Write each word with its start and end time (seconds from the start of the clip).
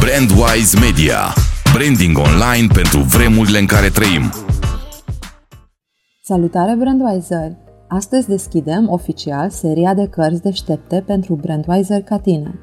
Brandwise 0.00 0.78
Media. 0.80 1.18
Branding 1.74 2.18
online 2.18 2.66
pentru 2.74 2.98
vremurile 2.98 3.58
în 3.58 3.66
care 3.66 3.88
trăim. 3.88 4.22
Salutare 6.22 6.74
Brandwiser! 6.78 7.56
Astăzi 7.88 8.28
deschidem 8.28 8.88
oficial 8.90 9.50
seria 9.50 9.94
de 9.94 10.06
cărți 10.06 10.42
deștepte 10.42 11.02
pentru 11.06 11.34
Brandwiser 11.34 12.02
ca 12.02 12.18
tine. 12.18 12.58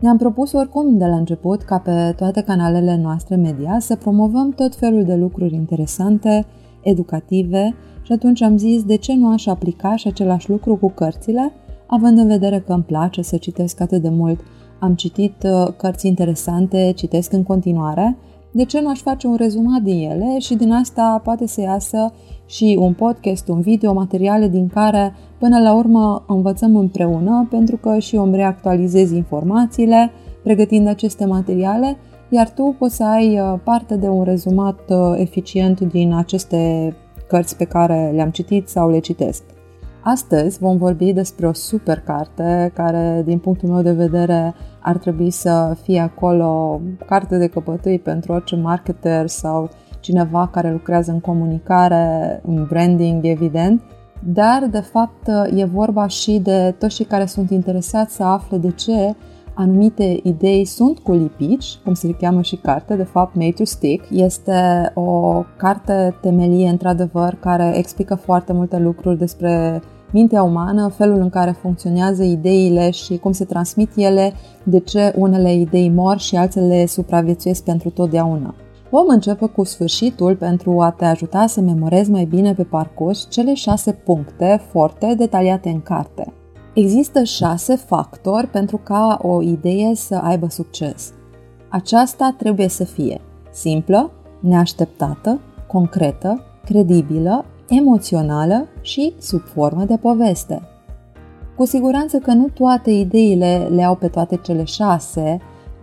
Ne-am 0.00 0.16
propus 0.16 0.52
oricum 0.52 0.98
de 0.98 1.04
la 1.04 1.16
început 1.16 1.62
ca 1.62 1.78
pe 1.78 2.12
toate 2.16 2.42
canalele 2.42 2.96
noastre 2.96 3.36
media 3.36 3.76
să 3.78 3.96
promovăm 3.96 4.50
tot 4.50 4.76
felul 4.76 5.04
de 5.04 5.14
lucruri 5.14 5.54
interesante, 5.54 6.46
educative 6.88 7.74
și 8.02 8.12
atunci 8.12 8.42
am 8.42 8.56
zis 8.56 8.84
de 8.84 8.96
ce 8.96 9.14
nu 9.14 9.32
aș 9.32 9.46
aplica 9.46 9.96
și 9.96 10.08
același 10.08 10.50
lucru 10.50 10.76
cu 10.76 10.90
cărțile, 10.90 11.52
având 11.86 12.18
în 12.18 12.26
vedere 12.26 12.58
că 12.66 12.72
îmi 12.72 12.82
place 12.82 13.22
să 13.22 13.36
citesc 13.36 13.80
atât 13.80 14.02
de 14.02 14.08
mult 14.08 14.40
am 14.78 14.94
citit 14.94 15.34
uh, 15.42 15.74
cărți 15.76 16.06
interesante, 16.06 16.92
citesc 16.96 17.32
în 17.32 17.42
continuare, 17.42 18.16
de 18.50 18.64
ce 18.64 18.80
nu 18.80 18.88
aș 18.88 19.00
face 19.00 19.26
un 19.26 19.34
rezumat 19.34 19.82
din 19.82 20.10
ele 20.10 20.38
și 20.38 20.54
din 20.54 20.72
asta 20.72 21.20
poate 21.24 21.46
să 21.46 21.60
iasă 21.60 22.12
și 22.46 22.76
un 22.80 22.92
podcast, 22.92 23.48
un 23.48 23.60
video, 23.60 23.92
materiale 23.92 24.48
din 24.48 24.68
care 24.68 25.14
până 25.38 25.58
la 25.60 25.74
urmă 25.74 26.24
învățăm 26.28 26.76
împreună 26.76 27.46
pentru 27.50 27.76
că 27.76 27.98
și 27.98 28.16
eu 28.16 28.24
îmi 28.24 28.36
reactualizez 28.36 29.10
informațiile 29.10 30.10
pregătind 30.42 30.88
aceste 30.88 31.24
materiale, 31.24 31.96
iar 32.28 32.50
tu 32.50 32.74
poți 32.78 32.96
să 32.96 33.04
ai 33.04 33.40
uh, 33.40 33.58
parte 33.64 33.96
de 33.96 34.08
un 34.08 34.24
rezumat 34.24 34.80
uh, 34.88 35.14
eficient 35.16 35.80
din 35.80 36.12
aceste 36.12 36.94
cărți 37.28 37.56
pe 37.56 37.64
care 37.64 38.10
le-am 38.14 38.30
citit 38.30 38.68
sau 38.68 38.90
le 38.90 38.98
citesc. 38.98 39.42
Astăzi 40.02 40.58
vom 40.58 40.76
vorbi 40.76 41.12
despre 41.12 41.46
o 41.46 41.52
super 41.52 42.00
carte 42.00 42.70
care, 42.74 43.22
din 43.26 43.38
punctul 43.38 43.68
meu 43.68 43.82
de 43.82 43.92
vedere, 43.92 44.54
ar 44.80 44.96
trebui 44.96 45.30
să 45.30 45.76
fie 45.82 46.00
acolo 46.00 46.80
carte 47.06 47.38
de 47.38 47.46
căpătâi 47.46 47.98
pentru 47.98 48.32
orice 48.32 48.56
marketer 48.56 49.26
sau 49.26 49.70
cineva 50.00 50.48
care 50.52 50.70
lucrează 50.70 51.10
în 51.10 51.20
comunicare, 51.20 52.40
în 52.46 52.66
branding, 52.68 53.24
evident, 53.24 53.82
dar, 54.22 54.68
de 54.70 54.80
fapt, 54.80 55.28
e 55.54 55.64
vorba 55.64 56.06
și 56.06 56.38
de 56.38 56.74
toți 56.78 56.94
cei 56.94 57.04
care 57.06 57.26
sunt 57.26 57.50
interesați 57.50 58.14
să 58.14 58.22
afle 58.22 58.56
de 58.56 58.70
ce 58.70 59.14
anumite 59.58 60.20
idei 60.22 60.64
sunt 60.64 60.98
cu 60.98 61.12
lipici, 61.12 61.78
cum 61.84 61.94
se 61.94 62.12
cheamă 62.12 62.42
și 62.42 62.56
carte, 62.56 62.96
de 62.96 63.02
fapt 63.02 63.34
Made 63.34 63.52
to 63.52 63.64
Stick. 63.64 64.04
Este 64.10 64.90
o 64.94 65.42
carte 65.56 66.16
temelie, 66.20 66.68
într-adevăr, 66.68 67.36
care 67.40 67.76
explică 67.76 68.14
foarte 68.14 68.52
multe 68.52 68.78
lucruri 68.78 69.18
despre 69.18 69.82
mintea 70.12 70.42
umană, 70.42 70.88
felul 70.88 71.20
în 71.20 71.28
care 71.28 71.50
funcționează 71.50 72.22
ideile 72.22 72.90
și 72.90 73.16
cum 73.16 73.32
se 73.32 73.44
transmit 73.44 73.90
ele, 73.96 74.32
de 74.62 74.78
ce 74.78 75.12
unele 75.16 75.54
idei 75.54 75.88
mor 75.88 76.18
și 76.18 76.36
altele 76.36 76.86
supraviețuiesc 76.86 77.64
pentru 77.64 77.90
totdeauna. 77.90 78.54
Vom 78.90 79.06
începe 79.08 79.46
cu 79.46 79.64
sfârșitul 79.64 80.36
pentru 80.36 80.80
a 80.80 80.90
te 80.90 81.04
ajuta 81.04 81.46
să 81.46 81.60
memorezi 81.60 82.10
mai 82.10 82.24
bine 82.24 82.54
pe 82.54 82.64
parcurs 82.64 83.26
cele 83.30 83.54
șase 83.54 83.92
puncte 83.92 84.60
forte 84.70 85.14
detaliate 85.16 85.68
în 85.68 85.80
carte. 85.80 86.32
Există 86.78 87.22
șase 87.22 87.76
factori 87.76 88.46
pentru 88.46 88.76
ca 88.76 89.18
o 89.22 89.42
idee 89.42 89.94
să 89.94 90.14
aibă 90.14 90.48
succes. 90.48 91.12
Aceasta 91.68 92.34
trebuie 92.38 92.68
să 92.68 92.84
fie 92.84 93.20
simplă, 93.52 94.10
neașteptată, 94.40 95.40
concretă, 95.66 96.40
credibilă, 96.64 97.44
emoțională 97.68 98.66
și 98.80 99.14
sub 99.20 99.40
formă 99.40 99.84
de 99.84 99.96
poveste. 99.96 100.62
Cu 101.56 101.64
siguranță 101.64 102.18
că 102.18 102.32
nu 102.32 102.48
toate 102.48 102.90
ideile 102.90 103.68
le 103.70 103.82
au 103.82 103.94
pe 103.94 104.08
toate 104.08 104.36
cele 104.36 104.64
șase, 104.64 105.38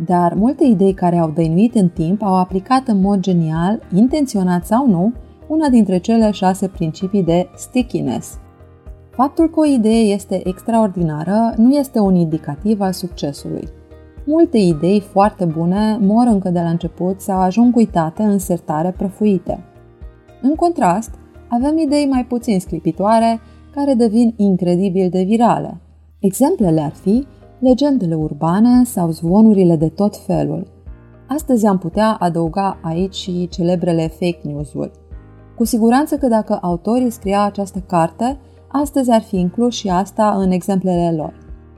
dar 0.05 0.33
multe 0.33 0.63
idei 0.63 0.93
care 0.93 1.17
au 1.17 1.29
dăinuit 1.29 1.75
în 1.75 1.89
timp 1.89 2.23
au 2.23 2.35
aplicat 2.35 2.87
în 2.87 3.01
mod 3.01 3.19
genial, 3.19 3.79
intenționat 3.93 4.65
sau 4.65 4.87
nu, 4.87 5.13
una 5.47 5.69
dintre 5.69 5.97
cele 5.97 6.31
șase 6.31 6.67
principii 6.67 7.23
de 7.23 7.49
stickiness. 7.55 8.39
Faptul 9.15 9.49
că 9.49 9.59
o 9.59 9.65
idee 9.65 10.01
este 10.13 10.47
extraordinară 10.47 11.53
nu 11.57 11.75
este 11.75 11.99
un 11.99 12.15
indicativ 12.15 12.81
al 12.81 12.91
succesului. 12.91 13.67
Multe 14.25 14.57
idei 14.57 14.99
foarte 14.99 15.45
bune 15.45 15.97
mor 16.01 16.27
încă 16.27 16.49
de 16.49 16.59
la 16.59 16.69
început 16.69 17.21
sau 17.21 17.39
ajung 17.39 17.75
uitate 17.75 18.23
în 18.23 18.39
sertare 18.39 18.93
prăfuite. 18.97 19.63
În 20.41 20.55
contrast, 20.55 21.11
avem 21.47 21.77
idei 21.77 22.05
mai 22.05 22.25
puțin 22.25 22.59
sclipitoare 22.59 23.39
care 23.75 23.93
devin 23.93 24.33
incredibil 24.37 25.09
de 25.09 25.23
virale. 25.23 25.81
Exemplele 26.19 26.81
ar 26.81 26.93
fi 26.93 27.27
legendele 27.59 28.15
urbane 28.15 28.83
sau 28.83 29.09
zvonurile 29.09 29.75
de 29.75 29.89
tot 29.89 30.17
felul. 30.17 30.67
Astăzi 31.27 31.65
am 31.65 31.77
putea 31.77 32.15
adăuga 32.19 32.77
aici 32.81 33.15
și 33.15 33.47
celebrele 33.47 34.07
fake 34.07 34.39
news-uri. 34.41 34.91
Cu 35.55 35.63
siguranță 35.63 36.17
că 36.17 36.27
dacă 36.27 36.57
autorii 36.61 37.09
scria 37.09 37.43
această 37.43 37.79
carte, 37.87 38.39
astăzi 38.81 39.11
ar 39.11 39.21
fi 39.21 39.35
inclus 39.35 39.75
și 39.75 39.89
asta 39.89 40.35
în 40.37 40.51
exemplele 40.51 41.13
lor. 41.15 41.33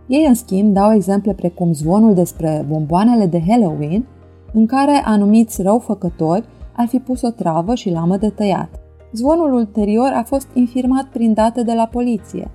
Ei, 0.07 0.25
în 0.27 0.33
schimb, 0.33 0.73
dau 0.73 0.93
exemple 0.93 1.33
precum 1.33 1.73
zvonul 1.73 2.13
despre 2.13 2.65
bomboanele 2.69 3.25
de 3.25 3.41
Halloween, 3.47 4.05
în 4.53 4.65
care 4.65 5.01
anumiți 5.05 5.61
răufăcători 5.61 6.45
ar 6.75 6.87
fi 6.87 6.99
pus 6.99 7.21
o 7.21 7.29
travă 7.29 7.75
și 7.75 7.89
lamă 7.89 8.17
de 8.17 8.29
tăiat. 8.29 8.69
Zvonul 9.11 9.53
ulterior 9.53 10.11
a 10.15 10.23
fost 10.23 10.47
infirmat 10.53 11.05
prin 11.05 11.33
date 11.33 11.63
de 11.63 11.73
la 11.73 11.85
poliție. 11.85 12.51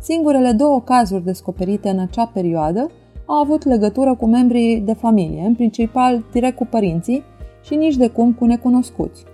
Singurele 0.00 0.52
două 0.52 0.80
cazuri 0.80 1.24
descoperite 1.24 1.88
în 1.88 1.98
acea 1.98 2.30
perioadă 2.34 2.90
au 3.26 3.36
avut 3.36 3.64
legătură 3.64 4.14
cu 4.14 4.26
membrii 4.26 4.80
de 4.80 4.92
familie, 4.92 5.42
în 5.46 5.54
principal 5.54 6.24
direct 6.32 6.56
cu 6.56 6.66
părinții 6.70 7.22
și 7.62 7.74
nici 7.74 7.96
de 7.96 8.08
cum 8.08 8.32
cu 8.32 8.44
necunoscuți. 8.44 9.24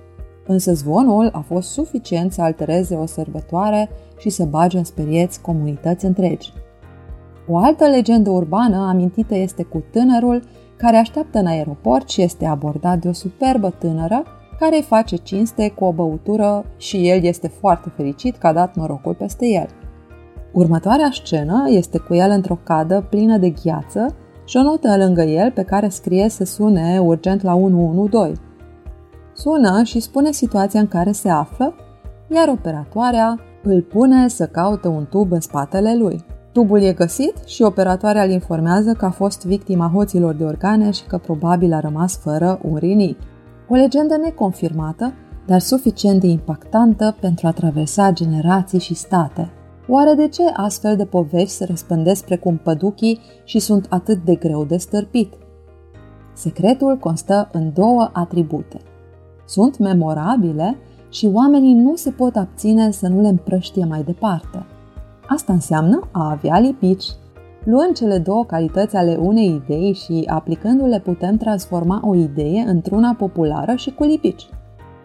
Însă 0.47 0.73
zvonul 0.73 1.31
a 1.33 1.41
fost 1.41 1.69
suficient 1.69 2.33
să 2.33 2.43
altereze 2.43 2.95
o 2.95 3.07
sărbătoare 3.07 3.91
și 4.23 4.31
să 4.31 4.45
bage 4.45 4.79
în 4.79 4.85
sperieți 4.85 5.41
comunități 5.41 6.05
întregi. 6.05 6.53
O 7.49 7.57
altă 7.57 7.85
legendă 7.85 8.31
urbană 8.31 8.77
amintită 8.77 9.35
este 9.35 9.63
cu 9.63 9.83
tânărul 9.91 10.43
care 10.77 10.97
așteaptă 10.97 11.39
în 11.39 11.47
aeroport 11.47 12.09
și 12.09 12.23
este 12.23 12.47
abordat 12.47 12.99
de 12.99 13.09
o 13.09 13.13
superbă 13.13 13.71
tânără 13.79 14.23
care 14.59 14.77
îi 14.77 14.83
face 14.83 15.17
cinste 15.17 15.69
cu 15.71 15.85
o 15.85 15.93
băutură 15.93 16.65
și 16.77 17.09
el 17.09 17.25
este 17.25 17.49
foarte 17.49 17.93
fericit 17.97 18.37
că 18.37 18.47
a 18.47 18.53
dat 18.53 18.77
norocul 18.77 19.15
peste 19.15 19.47
el. 19.47 19.69
Următoarea 20.53 21.09
scenă 21.13 21.65
este 21.69 21.99
cu 21.99 22.15
el 22.15 22.31
într-o 22.31 22.59
cadă 22.63 23.07
plină 23.11 23.37
de 23.37 23.55
gheață 23.65 24.15
și 24.45 24.57
o 24.57 24.63
notă 24.63 24.97
lângă 24.97 25.23
el 25.23 25.51
pe 25.51 25.63
care 25.63 25.89
scrie 25.89 26.29
să 26.29 26.45
sune 26.45 26.99
urgent 26.99 27.43
la 27.43 27.55
112. 27.55 28.41
Sună 29.35 29.83
și 29.83 30.01
spune 30.01 30.31
situația 30.31 30.81
în 30.81 30.89
care 30.89 31.13
se 31.13 31.29
află, 31.29 31.75
iar 32.35 32.49
operatoarea 32.49 33.41
îl 33.63 33.83
pune 33.83 34.29
să 34.29 34.47
caute 34.47 34.89
un 34.89 35.07
tub 35.11 35.33
în 35.33 35.41
spatele 35.41 35.97
lui. 35.97 36.25
Tubul 36.53 36.83
e 36.83 36.93
găsit 36.93 37.35
și 37.47 37.63
operatoarea 37.63 38.23
îl 38.23 38.31
informează 38.31 38.93
că 38.93 39.05
a 39.05 39.11
fost 39.11 39.47
victima 39.47 39.91
hoților 39.95 40.35
de 40.35 40.45
organe 40.45 40.91
și 40.91 41.05
că 41.05 41.19
probabil 41.19 41.73
a 41.73 41.81
rămas 41.81 42.19
fără 42.19 42.61
un 42.63 42.77
rinic. 42.77 43.19
O 43.69 43.75
legendă 43.75 44.17
neconfirmată, 44.17 45.13
dar 45.47 45.61
suficient 45.61 46.21
de 46.21 46.27
impactantă 46.27 47.17
pentru 47.21 47.47
a 47.47 47.51
traversa 47.51 48.11
generații 48.11 48.79
și 48.79 48.95
state. 48.95 49.51
Oare 49.89 50.15
de 50.15 50.29
ce 50.29 50.43
astfel 50.53 50.97
de 50.97 51.05
povești 51.05 51.49
se 51.49 51.65
răspândesc 51.65 52.25
precum 52.25 52.57
păduchii 52.57 53.21
și 53.45 53.59
sunt 53.59 53.87
atât 53.89 54.25
de 54.25 54.35
greu 54.35 54.65
de 54.65 54.77
stârpit? 54.77 55.35
Secretul 56.35 56.97
constă 56.97 57.49
în 57.53 57.73
două 57.73 58.11
atribute. 58.13 58.81
Sunt 59.47 59.79
memorabile 59.79 60.77
și 61.13 61.31
oamenii 61.33 61.75
nu 61.75 61.97
se 61.97 62.11
pot 62.11 62.37
abține 62.37 62.91
să 62.91 63.09
nu 63.09 63.21
le 63.21 63.29
împrăștie 63.29 63.85
mai 63.85 64.03
departe. 64.03 64.67
Asta 65.27 65.53
înseamnă 65.53 66.09
a 66.11 66.31
avea 66.31 66.59
lipici. 66.59 67.05
Luând 67.65 67.95
cele 67.95 68.19
două 68.19 68.45
calități 68.45 68.97
ale 68.97 69.19
unei 69.21 69.63
idei 69.65 69.93
și 69.93 70.25
aplicându-le 70.27 71.01
putem 71.01 71.37
transforma 71.37 72.01
o 72.05 72.15
idee 72.15 72.65
într-una 72.67 73.15
populară 73.15 73.75
și 73.75 73.91
cu 73.91 74.05
lipici. 74.05 74.49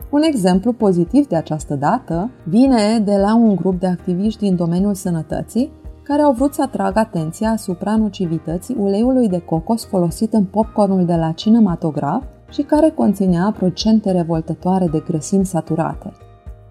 Un 0.09 0.21
exemplu 0.21 0.73
pozitiv 0.73 1.27
de 1.27 1.35
această 1.35 1.75
dată 1.75 2.29
vine 2.43 2.99
de 2.99 3.17
la 3.17 3.35
un 3.35 3.55
grup 3.55 3.79
de 3.79 3.87
activiști 3.87 4.39
din 4.39 4.55
domeniul 4.55 4.93
sănătății 4.93 5.71
care 6.03 6.21
au 6.21 6.31
vrut 6.31 6.53
să 6.53 6.61
atragă 6.61 6.99
atenția 6.99 7.49
asupra 7.49 7.95
nocivității 7.95 8.75
uleiului 8.79 9.27
de 9.27 9.39
cocos 9.39 9.85
folosit 9.85 10.33
în 10.33 10.43
popcornul 10.43 11.05
de 11.05 11.15
la 11.15 11.31
cinematograf 11.31 12.23
și 12.49 12.61
care 12.61 12.89
conținea 12.89 13.53
procente 13.57 14.11
revoltătoare 14.11 14.87
de 14.87 15.03
grăsimi 15.07 15.45
saturate. 15.45 16.11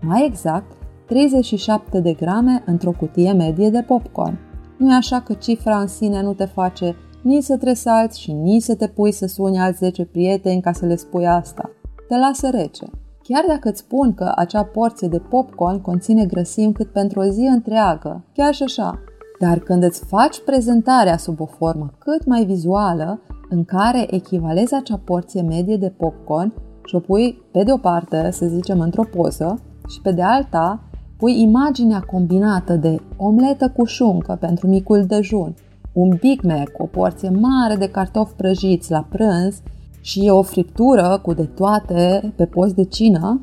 Mai 0.01 0.27
exact, 0.27 0.73
37 1.07 2.01
de 2.01 2.13
grame 2.13 2.63
într-o 2.67 2.91
cutie 2.91 3.33
medie 3.33 3.71
de 3.71 3.83
popcorn. 3.83 4.39
Nu 4.79 4.93
e 4.93 4.95
așa 4.95 5.21
că 5.21 5.33
cifra 5.33 5.81
în 5.81 5.87
sine 5.87 6.23
nu 6.23 6.33
te 6.33 6.45
face 6.45 6.97
nici 7.23 7.43
să 7.43 7.57
tresalți 7.57 8.21
și 8.21 8.33
nici 8.33 8.63
să 8.63 8.75
te 8.75 8.89
pui 8.89 9.13
să 9.13 9.27
suni 9.27 9.59
alți 9.59 9.79
10 9.79 10.05
prieteni 10.05 10.61
ca 10.61 10.73
să 10.73 10.87
le 10.87 10.97
spui 10.97 11.27
asta. 11.27 11.71
Te 12.09 12.17
lasă 12.17 12.51
rece. 12.51 12.87
Chiar 13.23 13.45
dacă 13.49 13.69
îți 13.69 13.79
spun 13.79 14.15
că 14.15 14.33
acea 14.37 14.65
porție 14.65 15.09
de 15.09 15.19
popcorn 15.19 15.81
conține 15.81 16.25
grăsimi 16.25 16.73
cât 16.73 16.93
pentru 16.93 17.21
o 17.21 17.25
zi 17.25 17.49
întreagă, 17.53 18.25
chiar 18.35 18.55
și 18.55 18.63
așa. 18.63 18.99
Dar 19.41 19.59
când 19.59 19.83
îți 19.83 20.05
faci 20.05 20.41
prezentarea 20.45 21.17
sub 21.17 21.41
o 21.41 21.47
formă 21.47 21.91
cât 21.99 22.27
mai 22.27 22.45
vizuală, 22.45 23.21
în 23.49 23.65
care 23.65 24.15
echivalezi 24.15 24.75
acea 24.75 25.01
porție 25.05 25.43
medie 25.43 25.77
de 25.77 25.93
popcorn 25.97 26.53
și 26.85 26.95
o 26.95 26.99
pui 26.99 27.43
pe 27.53 27.63
de 27.63 27.73
o 27.73 27.77
parte, 27.77 28.31
să 28.31 28.47
zicem, 28.47 28.81
într-o 28.81 29.05
poză 29.17 29.61
și 29.89 30.01
pe 30.01 30.13
de 30.13 30.23
alta 30.23 30.81
pui 31.17 31.41
imaginea 31.41 32.01
combinată 32.01 32.77
de 32.77 32.97
omletă 33.17 33.73
cu 33.77 33.85
șuncă 33.85 34.37
pentru 34.41 34.67
micul 34.67 35.05
dejun, 35.05 35.55
un 35.93 36.17
Big 36.21 36.43
Mac, 36.43 36.71
o 36.79 36.87
porție 36.87 37.29
mare 37.29 37.77
de 37.77 37.89
cartofi 37.89 38.35
prăjiți 38.35 38.91
la 38.91 39.07
prânz 39.09 39.63
și 40.01 40.29
o 40.31 40.43
friptură 40.43 41.21
cu 41.23 41.33
de 41.33 41.45
toate 41.45 42.33
pe 42.37 42.47
post 42.47 42.75
de 42.75 42.85
cină, 42.85 43.41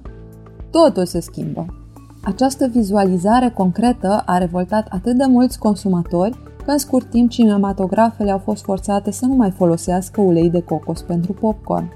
totul 0.72 1.06
se 1.06 1.20
schimbă. 1.20 1.83
Această 2.26 2.68
vizualizare 2.68 3.50
concretă 3.50 4.24
a 4.26 4.38
revoltat 4.38 4.88
atât 4.90 5.18
de 5.18 5.26
mulți 5.26 5.60
consumatori 5.60 6.40
că 6.66 6.72
în 6.72 6.78
scurt 6.78 7.10
timp 7.10 7.30
cinematografele 7.30 8.32
au 8.32 8.38
fost 8.38 8.64
forțate 8.64 9.12
să 9.12 9.26
nu 9.26 9.34
mai 9.34 9.52
folosească 9.52 10.22
ulei 10.22 10.50
de 10.50 10.62
cocos 10.62 11.02
pentru 11.02 11.34
popcorn. 11.34 11.92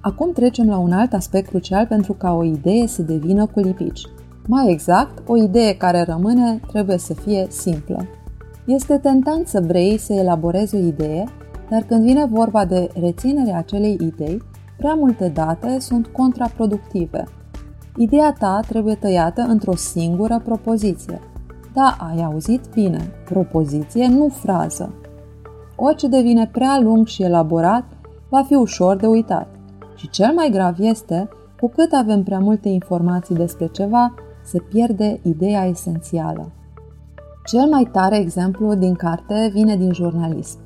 Acum 0.00 0.32
trecem 0.32 0.68
la 0.68 0.78
un 0.78 0.92
alt 0.92 1.12
aspect 1.12 1.48
crucial 1.48 1.86
pentru 1.86 2.12
ca 2.12 2.32
o 2.32 2.44
idee 2.44 2.86
să 2.86 3.02
devină 3.02 3.46
cu 3.46 3.60
lipici. 3.60 4.00
Mai 4.46 4.70
exact, 4.70 5.28
o 5.28 5.36
idee 5.36 5.76
care 5.76 6.02
rămâne 6.02 6.60
trebuie 6.66 6.98
să 6.98 7.14
fie 7.14 7.46
simplă. 7.50 8.06
Este 8.64 8.98
tentant 8.98 9.46
să 9.46 9.60
vrei 9.60 9.98
să 9.98 10.12
elaborezi 10.12 10.74
o 10.74 10.78
idee, 10.78 11.24
dar 11.70 11.82
când 11.82 12.04
vine 12.04 12.26
vorba 12.26 12.64
de 12.64 12.88
reținerea 13.00 13.58
acelei 13.58 13.98
idei, 14.00 14.42
prea 14.76 14.94
multe 14.94 15.28
date 15.28 15.78
sunt 15.78 16.06
contraproductive. 16.06 17.24
Ideea 17.96 18.34
ta 18.38 18.60
trebuie 18.68 18.94
tăiată 18.94 19.40
într-o 19.48 19.74
singură 19.74 20.40
propoziție. 20.44 21.20
Da, 21.72 21.96
ai 22.10 22.22
auzit 22.22 22.60
bine, 22.74 23.10
propoziție, 23.24 24.06
nu 24.06 24.28
frază. 24.28 24.94
Orice 25.76 26.08
devine 26.08 26.48
prea 26.52 26.78
lung 26.82 27.06
și 27.06 27.22
elaborat, 27.22 27.84
va 28.28 28.42
fi 28.42 28.54
ușor 28.54 28.96
de 28.96 29.06
uitat. 29.06 29.48
Și 29.96 30.10
cel 30.10 30.32
mai 30.34 30.50
grav 30.50 30.74
este, 30.78 31.28
cu 31.60 31.68
cât 31.68 31.92
avem 31.92 32.22
prea 32.22 32.38
multe 32.38 32.68
informații 32.68 33.34
despre 33.34 33.66
ceva, 33.66 34.14
se 34.44 34.58
pierde 34.58 35.20
ideea 35.22 35.64
esențială. 35.64 36.50
Cel 37.44 37.66
mai 37.70 37.88
tare 37.92 38.18
exemplu 38.18 38.74
din 38.74 38.94
carte 38.94 39.50
vine 39.52 39.76
din 39.76 39.92
jurnalism. 39.92 40.58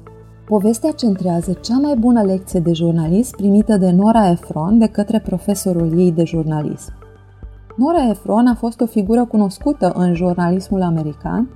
Povestea 0.47 0.91
centrează 0.91 1.53
cea 1.53 1.79
mai 1.79 1.95
bună 1.97 2.23
lecție 2.23 2.61
de 2.61 2.73
jurnalism 2.73 3.37
primită 3.37 3.77
de 3.77 3.91
Nora 3.91 4.31
Ephron 4.31 4.79
de 4.79 4.87
către 4.87 5.21
profesorul 5.21 5.99
ei 5.99 6.13
de 6.13 6.25
jurnalism. 6.25 6.93
Nora 7.77 8.09
Ephron 8.09 8.47
a 8.47 8.55
fost 8.55 8.81
o 8.81 8.87
figură 8.87 9.25
cunoscută 9.25 9.93
în 9.95 10.15
jurnalismul 10.15 10.83
american, 10.83 11.49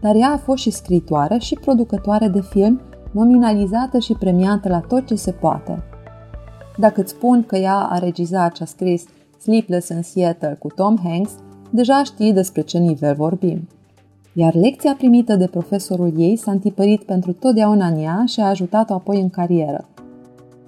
dar 0.00 0.14
ea 0.14 0.30
a 0.30 0.36
fost 0.36 0.62
și 0.62 0.70
scritoare 0.70 1.38
și 1.38 1.54
producătoare 1.54 2.28
de 2.28 2.40
film, 2.40 2.80
nominalizată 3.10 3.98
și 3.98 4.12
premiată 4.12 4.68
la 4.68 4.80
tot 4.80 5.06
ce 5.06 5.14
se 5.14 5.30
poate. 5.30 5.82
Dacă 6.76 7.00
îți 7.00 7.12
spun 7.12 7.44
că 7.46 7.56
ea 7.56 7.76
a 7.76 7.98
regizat 7.98 8.56
și 8.56 8.62
a 8.62 8.66
scris 8.66 9.04
Sleepless 9.38 9.88
in 9.88 10.02
Seattle 10.02 10.56
cu 10.58 10.68
Tom 10.68 10.96
Hanks, 11.02 11.30
deja 11.70 12.02
știi 12.04 12.32
despre 12.32 12.60
ce 12.60 12.78
nivel 12.78 13.14
vorbim. 13.14 13.68
Iar 14.32 14.54
lecția 14.54 14.94
primită 14.98 15.36
de 15.36 15.46
profesorul 15.46 16.12
ei 16.16 16.36
s-a 16.36 16.50
întipărit 16.50 17.02
pentru 17.02 17.32
totdeauna 17.32 17.86
în 17.86 17.98
ea 17.98 18.22
și 18.26 18.40
a 18.40 18.48
ajutat-o 18.48 18.94
apoi 18.94 19.20
în 19.20 19.30
carieră. 19.30 19.88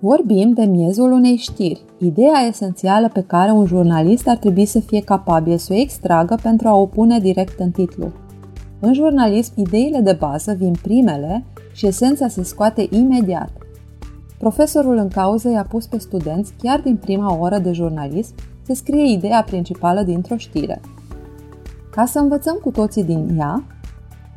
Vorbim 0.00 0.52
de 0.52 0.64
miezul 0.64 1.12
unei 1.12 1.36
știri, 1.36 1.84
ideea 1.98 2.46
esențială 2.48 3.08
pe 3.12 3.24
care 3.26 3.50
un 3.50 3.66
jurnalist 3.66 4.28
ar 4.28 4.36
trebui 4.36 4.64
să 4.64 4.80
fie 4.80 5.00
capabil 5.00 5.56
să 5.56 5.72
o 5.72 5.76
extragă 5.76 6.38
pentru 6.42 6.68
a 6.68 6.74
o 6.74 6.86
pune 6.86 7.18
direct 7.18 7.60
în 7.60 7.70
titlu. 7.70 8.12
În 8.80 8.92
jurnalism, 8.92 9.52
ideile 9.56 10.00
de 10.00 10.12
bază 10.12 10.52
vin 10.52 10.74
primele 10.82 11.44
și 11.72 11.86
esența 11.86 12.28
se 12.28 12.42
scoate 12.42 12.86
imediat. 12.90 13.50
Profesorul 14.38 14.96
în 14.96 15.08
cauză 15.08 15.50
i-a 15.50 15.66
pus 15.68 15.86
pe 15.86 15.98
studenți, 15.98 16.52
chiar 16.62 16.80
din 16.80 16.96
prima 16.96 17.38
oră 17.38 17.58
de 17.58 17.72
jurnalism, 17.72 18.34
să 18.62 18.74
scrie 18.74 19.12
ideea 19.12 19.42
principală 19.42 20.02
dintr-o 20.02 20.36
știre. 20.36 20.80
Ca 21.90 22.04
să 22.04 22.18
învățăm 22.18 22.58
cu 22.62 22.70
toții 22.70 23.04
din 23.04 23.38
ea, 23.38 23.64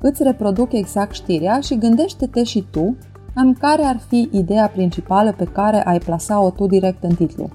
îți 0.01 0.23
reproduc 0.23 0.73
exact 0.73 1.13
știrea 1.13 1.59
și 1.59 1.77
gândește-te 1.77 2.43
și 2.43 2.65
tu 2.71 2.95
în 3.35 3.53
care 3.53 3.83
ar 3.83 3.99
fi 4.07 4.29
ideea 4.31 4.67
principală 4.67 5.33
pe 5.37 5.43
care 5.43 5.85
ai 5.85 5.97
plasa-o 5.97 6.49
tu 6.49 6.65
direct 6.65 7.03
în 7.03 7.15
titlu. 7.15 7.49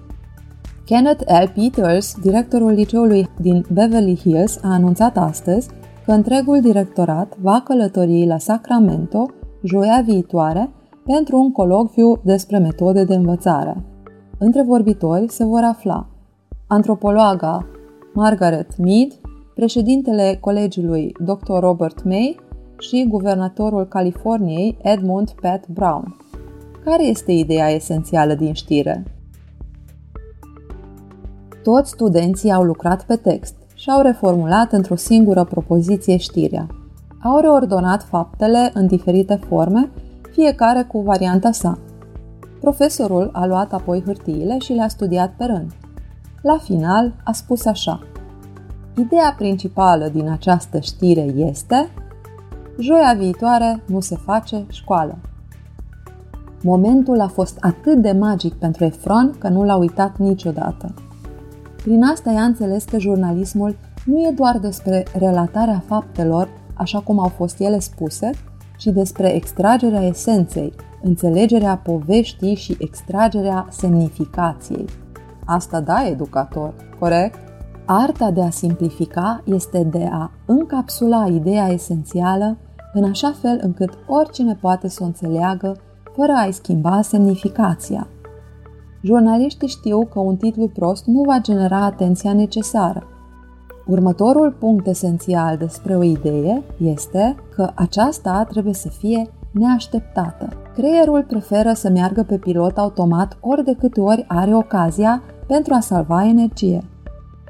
Kenneth 0.84 1.22
L. 1.42 1.50
Peters, 1.54 2.16
directorul 2.22 2.70
liceului 2.70 3.28
din 3.40 3.64
Beverly 3.72 4.16
Hills, 4.16 4.58
a 4.62 4.72
anunțat 4.72 5.16
astăzi 5.16 5.68
că 6.04 6.12
întregul 6.12 6.60
directorat 6.60 7.36
va 7.40 7.60
călători 7.64 8.26
la 8.26 8.38
Sacramento 8.38 9.26
joia 9.62 10.02
viitoare 10.04 10.70
pentru 11.04 11.38
un 11.38 11.52
colocviu 11.52 12.20
despre 12.24 12.58
metode 12.58 13.04
de 13.04 13.14
învățare. 13.14 13.84
Între 14.38 14.62
vorbitori 14.62 15.30
se 15.30 15.44
vor 15.44 15.62
afla 15.62 16.06
antropologa 16.66 17.66
Margaret 18.14 18.76
Mead, 18.78 19.12
președintele 19.54 20.38
colegiului 20.40 21.12
Dr. 21.24 21.58
Robert 21.60 22.04
May 22.04 22.40
și 22.78 23.06
guvernatorul 23.08 23.86
Californiei 23.86 24.76
Edmund 24.82 25.30
Pat 25.30 25.68
Brown. 25.68 26.16
Care 26.84 27.04
este 27.04 27.32
ideea 27.32 27.68
esențială 27.68 28.34
din 28.34 28.52
știre? 28.52 29.04
Toți 31.62 31.90
studenții 31.90 32.52
au 32.52 32.62
lucrat 32.62 33.04
pe 33.04 33.16
text 33.16 33.54
și 33.74 33.90
au 33.90 34.02
reformulat 34.02 34.72
într-o 34.72 34.94
singură 34.94 35.44
propoziție 35.44 36.16
știrea. 36.16 36.66
Au 37.22 37.38
reordonat 37.38 38.02
faptele 38.02 38.70
în 38.74 38.86
diferite 38.86 39.40
forme, 39.48 39.90
fiecare 40.32 40.82
cu 40.82 41.00
varianta 41.00 41.52
sa. 41.52 41.78
Profesorul 42.60 43.30
a 43.32 43.46
luat 43.46 43.72
apoi 43.72 44.02
hârtiile 44.04 44.58
și 44.58 44.72
le-a 44.72 44.88
studiat 44.88 45.32
pe 45.36 45.44
rând. 45.44 45.72
La 46.42 46.58
final 46.58 47.14
a 47.24 47.32
spus 47.32 47.64
așa. 47.64 48.00
Ideea 48.96 49.34
principală 49.38 50.08
din 50.08 50.28
această 50.28 50.80
știre 50.80 51.20
este 51.20 51.88
Joia 52.78 53.14
viitoare 53.18 53.82
nu 53.86 54.00
se 54.00 54.16
face 54.16 54.64
școală. 54.68 55.18
Momentul 56.62 57.20
a 57.20 57.28
fost 57.28 57.56
atât 57.60 58.02
de 58.02 58.12
magic 58.12 58.54
pentru 58.54 58.84
Efron 58.84 59.34
că 59.38 59.48
nu 59.48 59.64
l-a 59.64 59.76
uitat 59.76 60.16
niciodată. 60.16 60.94
Prin 61.76 62.02
asta 62.02 62.30
i-a 62.30 62.42
înțeles 62.42 62.84
că 62.84 62.98
jurnalismul 62.98 63.76
nu 64.04 64.18
e 64.18 64.32
doar 64.36 64.58
despre 64.58 65.04
relatarea 65.18 65.82
faptelor 65.86 66.48
așa 66.74 67.00
cum 67.00 67.18
au 67.18 67.28
fost 67.28 67.60
ele 67.60 67.78
spuse, 67.78 68.30
ci 68.78 68.86
despre 68.86 69.34
extragerea 69.34 70.02
esenței, 70.02 70.72
înțelegerea 71.02 71.76
poveștii 71.76 72.54
și 72.54 72.76
extragerea 72.78 73.66
semnificației. 73.70 74.84
Asta 75.44 75.80
da 75.80 76.06
educator, 76.06 76.74
corect? 76.98 77.38
Arta 77.84 78.30
de 78.30 78.42
a 78.42 78.50
simplifica 78.50 79.42
este 79.44 79.82
de 79.82 80.08
a 80.12 80.30
încapsula 80.46 81.26
ideea 81.26 81.68
esențială 81.68 82.56
în 82.96 83.04
așa 83.04 83.34
fel 83.40 83.58
încât 83.62 83.90
oricine 84.06 84.58
poate 84.60 84.88
să 84.88 84.98
o 85.02 85.06
înțeleagă 85.06 85.76
fără 86.14 86.32
a-i 86.36 86.52
schimba 86.52 87.02
semnificația. 87.02 88.06
Jurnaliștii 89.02 89.68
știu 89.68 90.06
că 90.06 90.18
un 90.18 90.36
titlu 90.36 90.68
prost 90.68 91.04
nu 91.06 91.22
va 91.22 91.38
genera 91.40 91.84
atenția 91.84 92.32
necesară. 92.32 93.06
Următorul 93.86 94.52
punct 94.58 94.86
esențial 94.86 95.56
despre 95.56 95.96
o 95.96 96.02
idee 96.02 96.62
este 96.78 97.36
că 97.54 97.70
aceasta 97.74 98.46
trebuie 98.48 98.74
să 98.74 98.88
fie 98.88 99.30
neașteptată. 99.50 100.48
Creierul 100.74 101.24
preferă 101.28 101.72
să 101.72 101.90
meargă 101.90 102.22
pe 102.22 102.36
pilot 102.36 102.78
automat 102.78 103.36
ori 103.40 103.64
de 103.64 103.74
câte 103.78 104.00
ori 104.00 104.24
are 104.28 104.54
ocazia 104.54 105.22
pentru 105.46 105.74
a 105.74 105.80
salva 105.80 106.24
energie. 106.24 106.84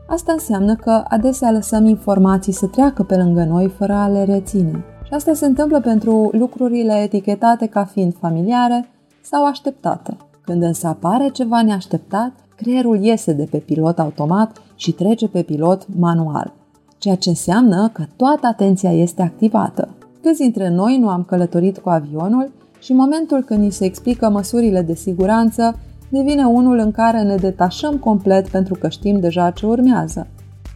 Asta 0.08 0.32
înseamnă 0.32 0.74
că 0.74 1.04
adesea 1.08 1.50
lăsăm 1.50 1.86
informații 1.86 2.52
să 2.52 2.66
treacă 2.66 3.02
pe 3.02 3.16
lângă 3.16 3.44
noi 3.44 3.68
fără 3.68 3.92
a 3.92 4.08
le 4.08 4.24
reține. 4.24 4.84
Și 5.06 5.12
asta 5.12 5.34
se 5.34 5.46
întâmplă 5.46 5.80
pentru 5.80 6.30
lucrurile 6.32 6.94
etichetate 6.94 7.66
ca 7.66 7.84
fiind 7.84 8.14
familiare 8.20 8.88
sau 9.22 9.44
așteptate. 9.44 10.16
Când 10.44 10.62
însă 10.62 10.86
apare 10.86 11.28
ceva 11.28 11.62
neașteptat, 11.62 12.32
creierul 12.56 13.02
iese 13.02 13.32
de 13.32 13.46
pe 13.50 13.58
pilot 13.58 13.98
automat 13.98 14.62
și 14.76 14.92
trece 14.92 15.28
pe 15.28 15.42
pilot 15.42 15.86
manual, 15.98 16.52
ceea 16.98 17.14
ce 17.14 17.28
înseamnă 17.28 17.90
că 17.92 18.04
toată 18.16 18.46
atenția 18.46 18.92
este 18.92 19.22
activată. 19.22 19.88
Câți 20.22 20.40
dintre 20.40 20.68
noi 20.68 20.98
nu 20.98 21.08
am 21.08 21.22
călătorit 21.22 21.78
cu 21.78 21.88
avionul 21.88 22.52
și 22.78 22.90
în 22.90 22.96
momentul 22.96 23.42
când 23.42 23.62
ni 23.62 23.70
se 23.70 23.84
explică 23.84 24.28
măsurile 24.28 24.82
de 24.82 24.94
siguranță, 24.94 25.78
devine 26.08 26.44
unul 26.44 26.78
în 26.78 26.90
care 26.90 27.22
ne 27.22 27.36
detașăm 27.36 27.96
complet 27.96 28.48
pentru 28.48 28.74
că 28.74 28.88
știm 28.88 29.20
deja 29.20 29.50
ce 29.50 29.66
urmează. 29.66 30.26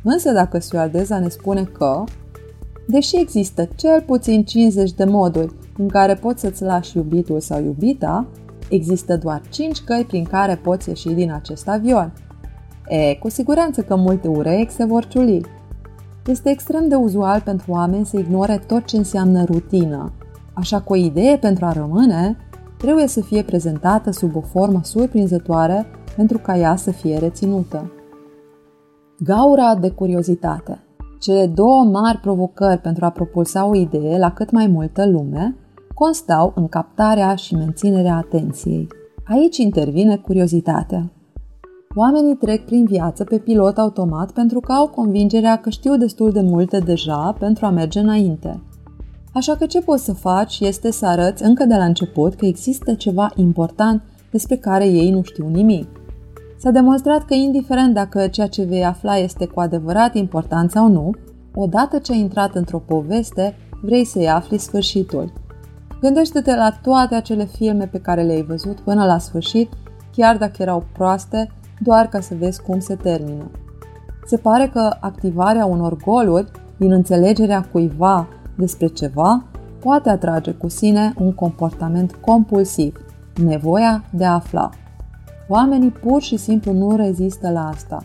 Însă 0.04 0.32
dacă 0.32 0.58
stewardeza 0.58 1.18
ne 1.18 1.28
spune 1.28 1.62
că, 1.62 2.04
deși 2.86 3.20
există 3.20 3.68
cel 3.76 4.02
puțin 4.06 4.44
50 4.44 4.92
de 4.92 5.04
moduri 5.04 5.54
în 5.76 5.88
care 5.88 6.14
poți 6.14 6.40
să-ți 6.40 6.62
lași 6.62 6.96
iubitul 6.96 7.40
sau 7.40 7.62
iubita, 7.62 8.26
există 8.68 9.16
doar 9.16 9.42
5 9.50 9.80
căi 9.80 10.04
prin 10.04 10.24
care 10.24 10.54
poți 10.54 10.88
ieși 10.88 11.08
din 11.08 11.32
acest 11.32 11.68
avion. 11.68 12.12
E, 12.88 13.14
cu 13.14 13.28
siguranță 13.28 13.82
că 13.82 13.96
multe 13.96 14.28
urechi 14.28 14.72
se 14.72 14.84
vor 14.84 15.06
ciuli. 15.06 15.40
Este 16.26 16.50
extrem 16.50 16.88
de 16.88 16.94
uzual 16.94 17.40
pentru 17.40 17.72
oameni 17.72 18.06
să 18.06 18.18
ignore 18.18 18.62
tot 18.66 18.84
ce 18.84 18.96
înseamnă 18.96 19.44
rutină, 19.44 20.12
așa 20.52 20.80
că 20.80 20.92
o 20.92 20.96
idee 20.96 21.36
pentru 21.36 21.64
a 21.64 21.72
rămâne 21.72 22.36
trebuie 22.78 23.06
să 23.06 23.20
fie 23.20 23.42
prezentată 23.42 24.10
sub 24.10 24.36
o 24.36 24.40
formă 24.40 24.80
surprinzătoare 24.82 25.86
pentru 26.16 26.38
ca 26.38 26.56
ea 26.56 26.76
să 26.76 26.90
fie 26.90 27.18
reținută. 27.18 27.92
Gaura 29.18 29.74
de 29.74 29.90
curiozitate 29.90 30.79
Cele 31.20 31.46
două 31.46 31.84
mari 31.84 32.18
provocări 32.18 32.80
pentru 32.80 33.04
a 33.04 33.10
propulsa 33.10 33.66
o 33.66 33.74
idee 33.74 34.18
la 34.18 34.32
cât 34.32 34.50
mai 34.50 34.66
multă 34.66 35.06
lume 35.06 35.56
constau 35.94 36.52
în 36.56 36.68
captarea 36.68 37.34
și 37.34 37.54
menținerea 37.54 38.16
atenției. 38.16 38.86
Aici 39.24 39.56
intervine 39.56 40.16
curiozitatea. 40.16 41.10
Oamenii 41.94 42.34
trec 42.34 42.64
prin 42.64 42.84
viață 42.84 43.24
pe 43.24 43.38
pilot 43.38 43.78
automat 43.78 44.32
pentru 44.32 44.60
că 44.60 44.72
au 44.72 44.88
convingerea 44.88 45.56
că 45.56 45.70
știu 45.70 45.96
destul 45.96 46.32
de 46.32 46.40
multe 46.40 46.78
deja 46.78 47.36
pentru 47.38 47.66
a 47.66 47.70
merge 47.70 47.98
înainte. 47.98 48.62
Așa 49.34 49.56
că 49.56 49.66
ce 49.66 49.80
poți 49.80 50.04
să 50.04 50.12
faci 50.12 50.60
este 50.60 50.90
să 50.90 51.06
arăți 51.06 51.42
încă 51.44 51.64
de 51.64 51.74
la 51.74 51.84
început 51.84 52.34
că 52.34 52.46
există 52.46 52.94
ceva 52.94 53.30
important 53.36 54.02
despre 54.30 54.56
care 54.56 54.86
ei 54.88 55.10
nu 55.10 55.22
știu 55.22 55.48
nimic. 55.48 55.99
S-a 56.62 56.70
demonstrat 56.70 57.24
că 57.24 57.34
indiferent 57.34 57.94
dacă 57.94 58.26
ceea 58.26 58.46
ce 58.46 58.62
vei 58.62 58.84
afla 58.84 59.16
este 59.16 59.46
cu 59.46 59.60
adevărat 59.60 60.14
important 60.14 60.70
sau 60.70 60.88
nu, 60.88 61.10
odată 61.54 61.98
ce 61.98 62.12
ai 62.12 62.18
intrat 62.18 62.54
într-o 62.54 62.78
poveste, 62.78 63.56
vrei 63.82 64.04
să-i 64.04 64.28
afli 64.28 64.58
sfârșitul. 64.58 65.32
Gândește-te 66.00 66.54
la 66.54 66.70
toate 66.82 67.14
acele 67.14 67.44
filme 67.44 67.86
pe 67.86 67.98
care 67.98 68.22
le-ai 68.22 68.42
văzut 68.42 68.80
până 68.80 69.04
la 69.04 69.18
sfârșit, 69.18 69.72
chiar 70.16 70.36
dacă 70.36 70.54
erau 70.58 70.84
proaste, 70.92 71.50
doar 71.78 72.06
ca 72.06 72.20
să 72.20 72.34
vezi 72.38 72.62
cum 72.62 72.78
se 72.78 72.94
termină. 72.94 73.50
Se 74.26 74.36
pare 74.36 74.70
că 74.72 74.96
activarea 75.00 75.64
unor 75.64 75.96
goluri 75.96 76.50
din 76.76 76.92
înțelegerea 76.92 77.68
cuiva 77.72 78.28
despre 78.56 78.86
ceva 78.86 79.44
poate 79.78 80.10
atrage 80.10 80.50
cu 80.50 80.68
sine 80.68 81.14
un 81.18 81.32
comportament 81.32 82.14
compulsiv, 82.14 82.96
nevoia 83.44 84.04
de 84.10 84.24
a 84.24 84.32
afla. 84.32 84.70
Oamenii 85.52 85.90
pur 85.90 86.22
și 86.22 86.36
simplu 86.36 86.72
nu 86.72 86.96
rezistă 86.96 87.50
la 87.50 87.68
asta. 87.68 88.04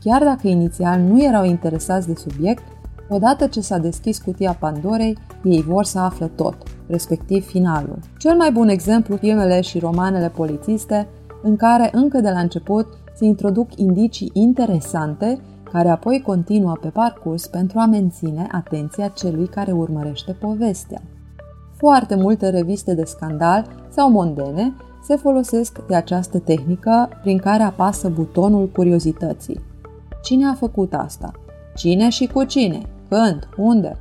Chiar 0.00 0.22
dacă 0.22 0.48
inițial 0.48 1.00
nu 1.00 1.24
erau 1.24 1.44
interesați 1.44 2.06
de 2.06 2.14
subiect, 2.14 2.62
odată 3.08 3.46
ce 3.46 3.60
s-a 3.60 3.78
deschis 3.78 4.18
cutia 4.18 4.56
Pandorei, 4.60 5.18
ei 5.44 5.62
vor 5.62 5.84
să 5.84 5.98
afle 5.98 6.26
tot, 6.26 6.56
respectiv 6.86 7.46
finalul. 7.46 7.98
Cel 8.18 8.36
mai 8.36 8.52
bun 8.52 8.68
exemplu 8.68 9.16
filmele 9.16 9.60
și 9.60 9.78
romanele 9.78 10.28
polițiste, 10.28 11.08
în 11.42 11.56
care 11.56 11.88
încă 11.92 12.20
de 12.20 12.30
la 12.30 12.40
început 12.40 12.86
se 13.14 13.24
introduc 13.24 13.76
indicii 13.76 14.30
interesante 14.32 15.40
care 15.72 15.88
apoi 15.88 16.22
continuă 16.26 16.76
pe 16.80 16.88
parcurs 16.88 17.46
pentru 17.46 17.78
a 17.78 17.86
menține 17.86 18.46
atenția 18.52 19.08
celui 19.08 19.46
care 19.46 19.72
urmărește 19.72 20.32
povestea. 20.32 21.02
Foarte 21.76 22.14
multe 22.14 22.48
reviste 22.48 22.94
de 22.94 23.04
scandal 23.04 23.66
sau 23.88 24.10
mondene 24.10 24.74
se 25.02 25.16
folosesc 25.16 25.78
de 25.86 25.94
această 25.94 26.38
tehnică 26.38 27.08
prin 27.22 27.38
care 27.38 27.62
apasă 27.62 28.08
butonul 28.08 28.68
curiozității. 28.68 29.60
Cine 30.22 30.46
a 30.46 30.54
făcut 30.54 30.94
asta? 30.94 31.32
Cine 31.76 32.08
și 32.08 32.26
cu 32.26 32.44
cine? 32.44 32.82
Când? 33.08 33.48
Unde? 33.56 33.96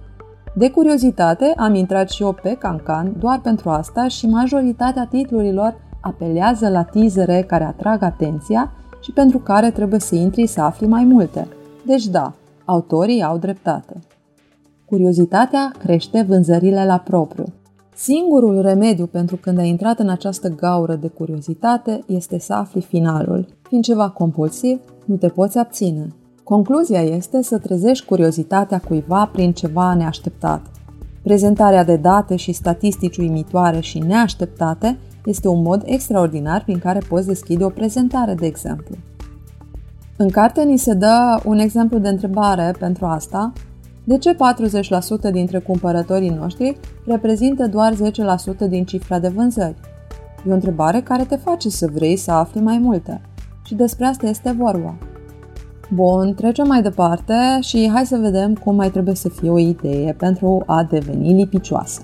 De 0.53 0.71
curiozitate 0.71 1.53
am 1.57 1.73
intrat 1.73 2.09
și 2.09 2.23
eu 2.23 2.37
pe 2.41 2.55
Cancan 2.59 3.15
doar 3.19 3.39
pentru 3.39 3.69
asta 3.69 4.07
și 4.07 4.27
majoritatea 4.27 5.05
titlurilor 5.05 5.75
apelează 6.01 6.69
la 6.69 6.83
teasere 6.83 7.41
care 7.41 7.63
atrag 7.63 8.01
atenția 8.01 8.71
și 9.01 9.11
pentru 9.11 9.39
care 9.39 9.71
trebuie 9.71 9.99
să 9.99 10.15
intri 10.15 10.47
să 10.47 10.61
afli 10.61 10.87
mai 10.87 11.03
multe. 11.03 11.47
Deci 11.85 12.05
da, 12.05 12.33
autorii 12.65 13.23
au 13.23 13.37
dreptate. 13.37 13.93
Curiozitatea 14.85 15.71
crește 15.79 16.25
vânzările 16.27 16.85
la 16.85 16.97
propriu. 16.97 17.45
Singurul 18.01 18.61
remediu 18.61 19.05
pentru 19.05 19.35
când 19.35 19.57
ai 19.57 19.69
intrat 19.69 19.99
în 19.99 20.09
această 20.09 20.47
gaură 20.47 20.95
de 20.95 21.07
curiozitate 21.07 22.03
este 22.07 22.39
să 22.39 22.53
afli 22.53 22.81
finalul. 22.81 23.45
Fiind 23.61 23.83
ceva 23.83 24.09
compulsiv, 24.09 24.79
nu 25.05 25.15
te 25.15 25.27
poți 25.27 25.57
abține. 25.57 26.07
Concluzia 26.43 27.01
este 27.01 27.41
să 27.41 27.57
trezești 27.57 28.05
curiozitatea 28.05 28.79
cuiva 28.87 29.29
prin 29.31 29.51
ceva 29.51 29.93
neașteptat. 29.93 30.61
Prezentarea 31.23 31.83
de 31.83 31.95
date 31.95 32.35
și 32.35 32.51
statistici 32.51 33.17
uimitoare 33.17 33.79
și 33.79 33.99
neașteptate 33.99 34.97
este 35.25 35.47
un 35.47 35.61
mod 35.61 35.81
extraordinar 35.85 36.63
prin 36.63 36.79
care 36.79 36.99
poți 37.09 37.27
deschide 37.27 37.63
o 37.63 37.69
prezentare, 37.69 38.33
de 38.33 38.45
exemplu. 38.45 38.95
În 40.17 40.29
carte 40.29 40.63
ni 40.63 40.77
se 40.77 40.93
dă 40.93 41.39
un 41.45 41.57
exemplu 41.57 41.97
de 41.97 42.09
întrebare 42.09 42.75
pentru 42.79 43.05
asta. 43.05 43.53
De 44.09 44.17
ce 44.17 44.35
40% 45.29 45.31
dintre 45.31 45.59
cumpărătorii 45.59 46.29
noștri 46.29 46.77
reprezintă 47.05 47.67
doar 47.67 47.93
10% 47.93 47.97
din 48.69 48.85
cifra 48.85 49.19
de 49.19 49.27
vânzări? 49.27 49.75
E 50.47 50.51
o 50.51 50.53
întrebare 50.53 51.01
care 51.01 51.23
te 51.23 51.35
face 51.35 51.69
să 51.69 51.89
vrei 51.93 52.15
să 52.15 52.31
afli 52.31 52.61
mai 52.61 52.77
multe. 52.77 53.21
Și 53.65 53.75
despre 53.75 54.05
asta 54.05 54.27
este 54.27 54.51
vorba. 54.51 54.97
Bun, 55.93 56.33
trecem 56.33 56.67
mai 56.67 56.81
departe 56.81 57.33
și 57.61 57.89
hai 57.93 58.05
să 58.05 58.17
vedem 58.17 58.53
cum 58.53 58.75
mai 58.75 58.89
trebuie 58.89 59.15
să 59.15 59.29
fie 59.29 59.49
o 59.49 59.59
idee 59.59 60.13
pentru 60.13 60.63
a 60.65 60.83
deveni 60.83 61.33
lipicioasă. 61.33 62.01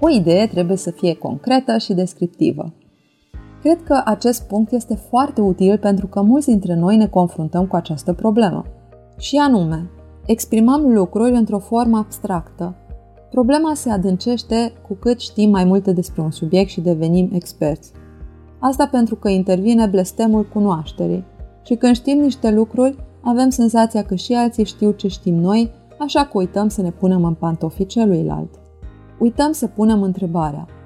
O 0.00 0.10
idee 0.10 0.46
trebuie 0.46 0.76
să 0.76 0.90
fie 0.90 1.14
concretă 1.14 1.78
și 1.78 1.94
descriptivă. 1.94 2.72
Cred 3.60 3.82
că 3.82 4.02
acest 4.04 4.42
punct 4.42 4.72
este 4.72 4.94
foarte 4.94 5.40
util 5.40 5.78
pentru 5.78 6.06
că 6.06 6.22
mulți 6.22 6.48
dintre 6.48 6.74
noi 6.74 6.96
ne 6.96 7.06
confruntăm 7.06 7.66
cu 7.66 7.76
această 7.76 8.12
problemă. 8.12 8.64
Și 9.18 9.36
anume, 9.36 9.90
exprimăm 10.26 10.92
lucruri 10.92 11.32
într-o 11.32 11.58
formă 11.58 11.98
abstractă. 11.98 12.74
Problema 13.30 13.74
se 13.74 13.90
adâncește 13.90 14.72
cu 14.88 14.94
cât 14.94 15.20
știm 15.20 15.50
mai 15.50 15.64
multe 15.64 15.92
despre 15.92 16.22
un 16.22 16.30
subiect 16.30 16.70
și 16.70 16.80
devenim 16.80 17.30
experți. 17.32 17.92
Asta 18.58 18.86
pentru 18.86 19.14
că 19.14 19.28
intervine 19.28 19.86
blestemul 19.86 20.44
cunoașterii. 20.52 21.24
Și 21.64 21.74
când 21.74 21.94
știm 21.94 22.18
niște 22.18 22.50
lucruri, 22.50 22.96
avem 23.20 23.48
senzația 23.48 24.02
că 24.02 24.14
și 24.14 24.32
alții 24.32 24.64
știu 24.64 24.90
ce 24.90 25.08
știm 25.08 25.34
noi, 25.34 25.70
așa 25.98 26.24
că 26.24 26.38
uităm 26.38 26.68
să 26.68 26.82
ne 26.82 26.90
punem 26.90 27.24
în 27.24 27.34
pantofii 27.34 27.86
celuilalt. 27.86 28.50
Uităm 29.18 29.52
să 29.52 29.66
punem 29.66 30.02
întrebarea– 30.02 30.66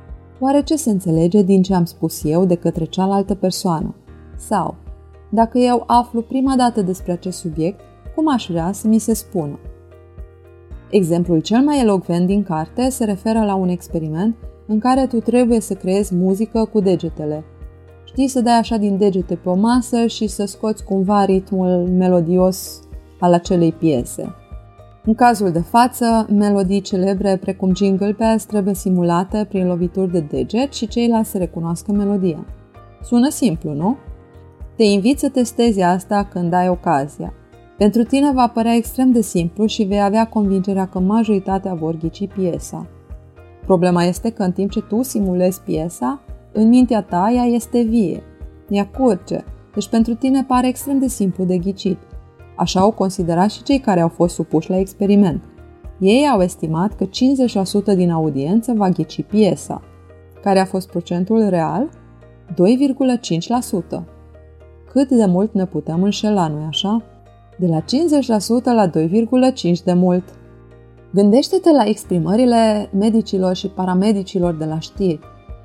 Oare 0.40 0.62
ce 0.62 0.76
se 0.76 0.90
înțelege 0.90 1.42
din 1.42 1.62
ce 1.62 1.74
am 1.74 1.84
spus 1.84 2.24
eu 2.24 2.44
de 2.44 2.54
către 2.54 2.84
cealaltă 2.84 3.34
persoană? 3.34 3.94
Sau, 4.36 4.74
dacă 5.30 5.58
eu 5.58 5.84
aflu 5.86 6.22
prima 6.22 6.56
dată 6.56 6.82
despre 6.82 7.12
acest 7.12 7.38
subiect, 7.38 7.80
cum 8.16 8.32
aș 8.32 8.46
vrea 8.50 8.72
să 8.72 8.88
mi 8.88 8.98
se 8.98 9.14
spună? 9.14 9.58
Exemplul 10.90 11.40
cel 11.40 11.60
mai 11.60 11.80
elocvent 11.80 12.26
din 12.26 12.42
carte 12.42 12.88
se 12.88 13.04
referă 13.04 13.44
la 13.44 13.54
un 13.54 13.68
experiment 13.68 14.36
în 14.66 14.78
care 14.78 15.06
tu 15.06 15.20
trebuie 15.20 15.60
să 15.60 15.74
creezi 15.74 16.14
muzică 16.14 16.68
cu 16.72 16.80
degetele. 16.80 17.44
Știi 18.04 18.28
să 18.28 18.40
dai 18.40 18.58
așa 18.58 18.76
din 18.76 18.98
degete 18.98 19.34
pe 19.34 19.48
o 19.48 19.54
masă 19.54 20.06
și 20.06 20.26
să 20.26 20.44
scoți 20.44 20.84
cumva 20.84 21.24
ritmul 21.24 21.88
melodios 21.88 22.80
al 23.20 23.32
acelei 23.32 23.72
piese. 23.72 24.34
În 25.04 25.14
cazul 25.14 25.50
de 25.50 25.60
față, 25.60 26.26
melodii 26.30 26.80
celebre 26.80 27.36
precum 27.36 27.74
Jingle 27.74 28.14
Bells 28.18 28.44
trebuie 28.44 28.74
simulate 28.74 29.46
prin 29.48 29.66
lovituri 29.66 30.12
de 30.12 30.20
deget 30.20 30.72
și 30.72 30.88
ceilalți 30.88 31.30
să 31.30 31.38
recunoască 31.38 31.92
melodia. 31.92 32.46
Sună 33.02 33.28
simplu, 33.28 33.72
nu? 33.72 33.96
Te 34.76 34.84
invit 34.84 35.18
să 35.18 35.28
testezi 35.28 35.80
asta 35.80 36.28
când 36.32 36.52
ai 36.52 36.68
ocazia. 36.68 37.32
Pentru 37.78 38.02
tine 38.02 38.32
va 38.32 38.48
părea 38.48 38.74
extrem 38.74 39.12
de 39.12 39.20
simplu 39.20 39.66
și 39.66 39.82
vei 39.82 40.02
avea 40.02 40.28
convingerea 40.28 40.86
că 40.86 40.98
majoritatea 40.98 41.74
vor 41.74 41.96
ghici 41.96 42.28
piesa. 42.34 42.86
Problema 43.64 44.04
este 44.04 44.30
că 44.30 44.42
în 44.42 44.52
timp 44.52 44.70
ce 44.70 44.80
tu 44.80 45.02
simulezi 45.02 45.60
piesa, 45.60 46.20
în 46.52 46.68
mintea 46.68 47.02
ta 47.02 47.30
ea 47.34 47.44
este 47.44 47.82
vie. 47.82 48.22
Ea 48.68 48.86
curge, 48.86 49.44
deci 49.74 49.88
pentru 49.88 50.14
tine 50.14 50.44
pare 50.44 50.68
extrem 50.68 50.98
de 50.98 51.08
simplu 51.08 51.44
de 51.44 51.58
ghicit– 51.58 51.98
Așa 52.56 52.80
au 52.80 52.90
considerat 52.90 53.50
și 53.50 53.62
cei 53.62 53.78
care 53.78 54.00
au 54.00 54.08
fost 54.08 54.34
supuși 54.34 54.70
la 54.70 54.78
experiment. 54.78 55.42
Ei 55.98 56.28
au 56.32 56.40
estimat 56.40 56.94
că 56.94 57.04
50% 57.92 57.96
din 57.96 58.10
audiență 58.10 58.72
va 58.76 58.88
ghici 58.88 59.22
piesa. 59.22 59.82
Care 60.42 60.58
a 60.58 60.64
fost 60.64 60.88
procentul 60.88 61.48
real? 61.48 61.88
2,5%. 62.50 64.02
Cât 64.92 65.08
de 65.08 65.26
mult 65.26 65.52
ne 65.52 65.66
putem 65.66 66.02
înșela, 66.02 66.48
nu-i 66.48 66.66
așa? 66.68 67.02
De 67.58 67.66
la 67.66 67.80
50% 67.80 67.84
la 68.64 68.90
2,5% 68.90 69.84
de 69.84 69.92
mult. 69.92 70.24
Gândește-te 71.10 71.70
la 71.70 71.84
exprimările 71.84 72.90
medicilor 72.92 73.54
și 73.54 73.68
paramedicilor 73.68 74.54
de 74.54 74.64
la 74.64 74.78
știri. 74.78 75.20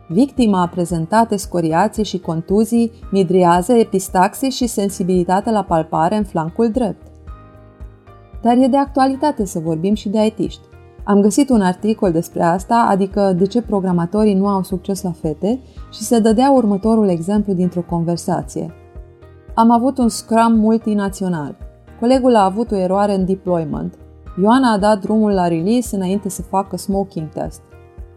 Victima 0.08 0.62
a 0.62 0.68
prezentat 0.68 1.40
scoriații 1.40 2.04
și 2.04 2.20
contuzii, 2.20 2.92
midriază, 3.12 3.74
epistaxie 3.74 4.50
și 4.50 4.68
sensibilitate 4.68 5.52
la 5.52 5.64
palpare 5.64 6.16
în 6.16 6.24
flancul 6.24 6.70
drept. 6.70 7.02
Dar 8.42 8.58
e 8.58 8.68
de 8.68 8.78
actualitate 8.78 9.46
să 9.46 9.60
vorbim 9.60 9.94
și 9.94 10.10
de 10.10 10.20
aitiști. 10.20 10.62
Am 11.04 11.22
găsit 11.22 11.50
un 11.50 11.62
articol 11.62 12.12
despre 12.12 12.44
asta, 12.44 12.88
adică 12.90 13.34
de 13.38 13.46
ce 13.46 13.62
programatorii 13.62 14.34
nu 14.34 14.48
au 14.48 14.64
succes 14.64 15.02
la 15.02 15.12
fete 15.12 15.60
și 15.92 16.02
se 16.02 16.20
dădea 16.20 16.52
următorul 16.52 17.10
exemplu 17.10 17.54
dintr-o 17.54 17.86
conversație. 17.90 18.74
Am 19.54 19.72
avut 19.72 19.98
un 19.98 20.10
scrum 20.10 20.56
multinațional. 20.56 21.71
Colegul 22.02 22.36
a 22.36 22.44
avut 22.44 22.72
o 22.72 22.76
eroare 22.76 23.14
în 23.14 23.26
deployment. 23.26 23.98
Ioana 24.42 24.72
a 24.72 24.78
dat 24.78 25.02
drumul 25.02 25.32
la 25.32 25.48
release 25.48 25.96
înainte 25.96 26.30
să 26.30 26.42
facă 26.42 26.78
smoking 26.78 27.30
test. 27.30 27.62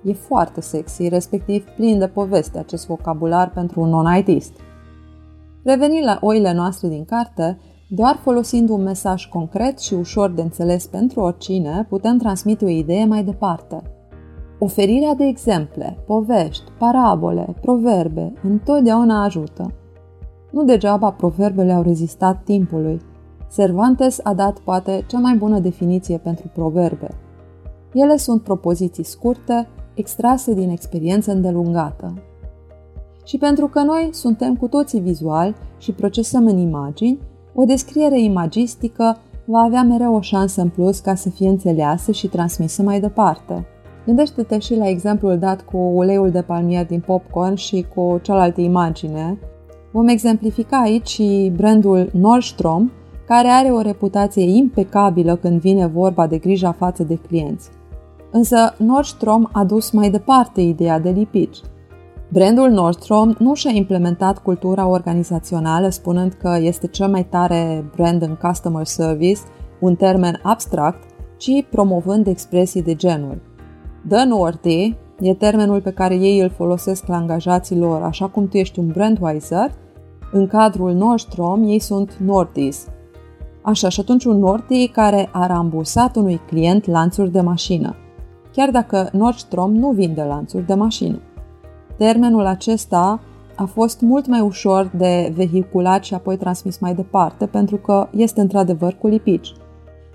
E 0.05 0.12
foarte 0.12 0.61
sexy, 0.61 1.09
respectiv 1.09 1.64
plin 1.76 1.99
de 1.99 2.07
poveste 2.07 2.59
acest 2.59 2.87
vocabular 2.87 3.50
pentru 3.50 3.81
un 3.81 3.88
non-ITist. 3.88 4.53
Revenind 5.64 6.05
la 6.05 6.19
oile 6.21 6.53
noastre 6.53 6.88
din 6.88 7.05
carte, 7.05 7.59
doar 7.88 8.19
folosind 8.23 8.69
un 8.69 8.83
mesaj 8.83 9.26
concret 9.26 9.79
și 9.79 9.95
ușor 9.95 10.31
de 10.31 10.43
înțeles 10.43 10.87
pentru 10.87 11.21
oricine, 11.21 11.87
putem 11.88 12.19
transmite 12.19 12.64
o 12.64 12.69
idee 12.69 13.05
mai 13.05 13.25
departe. 13.25 13.83
Oferirea 14.59 15.14
de 15.14 15.25
exemple, 15.25 15.99
povești, 16.07 16.64
parabole, 16.79 17.55
proverbe, 17.61 18.33
întotdeauna 18.43 19.25
ajută. 19.25 19.73
Nu 20.50 20.64
degeaba 20.64 21.11
proverbele 21.11 21.73
au 21.73 21.83
rezistat 21.83 22.45
timpului. 22.45 23.00
Cervantes 23.55 24.21
a 24.23 24.35
dat 24.35 24.59
poate 24.59 25.05
cea 25.07 25.19
mai 25.19 25.35
bună 25.35 25.59
definiție 25.59 26.19
pentru 26.19 26.51
proverbe. 26.55 27.09
Ele 27.93 28.17
sunt 28.17 28.43
propoziții 28.43 29.05
scurte, 29.05 29.69
extrase 29.95 30.55
din 30.55 30.71
experiență 30.71 31.33
îndelungată. 31.33 32.15
Și 33.25 33.39
pentru 33.39 33.67
că 33.67 33.83
noi 33.83 34.09
suntem 34.13 34.57
cu 34.57 34.69
toții 34.69 35.01
vizuali 35.01 35.55
și 35.79 35.93
procesăm 35.93 36.47
în 36.47 36.59
imagini, 36.59 37.19
o 37.55 37.65
descriere 37.65 38.21
imagistică 38.21 39.17
va 39.45 39.59
avea 39.59 39.83
mereu 39.83 40.15
o 40.15 40.21
șansă 40.21 40.61
în 40.61 40.69
plus 40.69 40.99
ca 40.99 41.15
să 41.15 41.31
fie 41.31 41.49
înțeleasă 41.49 42.13
și 42.13 42.27
transmisă 42.27 42.83
mai 42.83 43.01
departe. 43.01 43.67
Gândește-te 44.07 44.59
și 44.59 44.77
la 44.77 44.89
exemplul 44.89 45.39
dat 45.39 45.63
cu 45.63 45.77
uleiul 45.77 46.31
de 46.31 46.43
palmier 46.43 46.87
din 46.87 47.01
popcorn 47.01 47.55
și 47.55 47.87
cu 47.95 48.19
cealaltă 48.23 48.61
imagine. 48.61 49.39
Vom 49.93 50.09
exemplifica 50.09 50.81
aici 50.81 51.09
și 51.09 51.53
brandul 51.57 52.11
Nordstrom, 52.13 52.91
care 53.26 53.49
are 53.49 53.69
o 53.69 53.81
reputație 53.81 54.43
impecabilă 54.43 55.37
când 55.37 55.61
vine 55.61 55.87
vorba 55.87 56.26
de 56.26 56.38
grija 56.38 56.73
față 56.73 57.02
de 57.02 57.14
clienți. 57.14 57.69
Însă 58.31 58.75
Nordstrom 58.78 59.49
a 59.52 59.64
dus 59.64 59.90
mai 59.90 60.11
departe 60.11 60.61
ideea 60.61 60.99
de 60.99 61.11
lipici. 61.11 61.59
Brandul 62.28 62.71
Nordstrom 62.71 63.35
nu 63.38 63.54
și-a 63.54 63.71
implementat 63.71 64.38
cultura 64.38 64.87
organizațională 64.87 65.88
spunând 65.88 66.33
că 66.33 66.59
este 66.61 66.87
cel 66.87 67.09
mai 67.09 67.25
tare 67.25 67.85
brand 67.97 68.23
în 68.23 68.37
customer 68.43 68.85
service, 68.85 69.40
un 69.81 69.95
termen 69.95 70.40
abstract, 70.43 71.02
ci 71.37 71.64
promovând 71.71 72.26
expresii 72.26 72.83
de 72.83 72.95
genul. 72.95 73.40
The 74.09 74.25
Norty 74.25 74.97
e 75.21 75.35
termenul 75.35 75.81
pe 75.81 75.90
care 75.90 76.14
ei 76.14 76.40
îl 76.40 76.50
folosesc 76.50 77.07
la 77.07 77.16
angajații 77.16 77.78
lor, 77.78 78.02
așa 78.02 78.26
cum 78.26 78.49
tu 78.49 78.57
ești 78.57 78.78
un 78.78 78.87
brandwiser, 78.87 79.71
în 80.33 80.47
cadrul 80.47 80.93
Nordstrom 80.93 81.62
ei 81.62 81.78
sunt 81.78 82.16
Norties. 82.25 82.87
Așa, 83.64 83.88
și 83.88 84.00
atunci 84.00 84.25
un 84.25 84.38
Norty 84.38 84.88
care 84.88 85.28
a 85.33 85.47
rambursat 85.47 86.16
unui 86.16 86.40
client 86.47 86.87
lanțuri 86.87 87.30
de 87.30 87.40
mașină 87.40 87.97
chiar 88.54 88.71
dacă 88.71 89.09
Nordstrom 89.12 89.75
nu 89.75 89.90
vinde 89.90 90.23
lanțuri 90.23 90.66
de 90.66 90.75
mașină. 90.75 91.21
Termenul 91.97 92.47
acesta 92.47 93.21
a 93.56 93.64
fost 93.64 94.00
mult 94.00 94.26
mai 94.26 94.40
ușor 94.40 94.90
de 94.97 95.33
vehiculat 95.35 96.04
și 96.04 96.14
apoi 96.14 96.37
transmis 96.37 96.78
mai 96.78 96.94
departe, 96.94 97.47
pentru 97.47 97.76
că 97.76 98.09
este 98.11 98.40
într-adevăr 98.40 98.97
cu 99.00 99.06
lipici. 99.06 99.52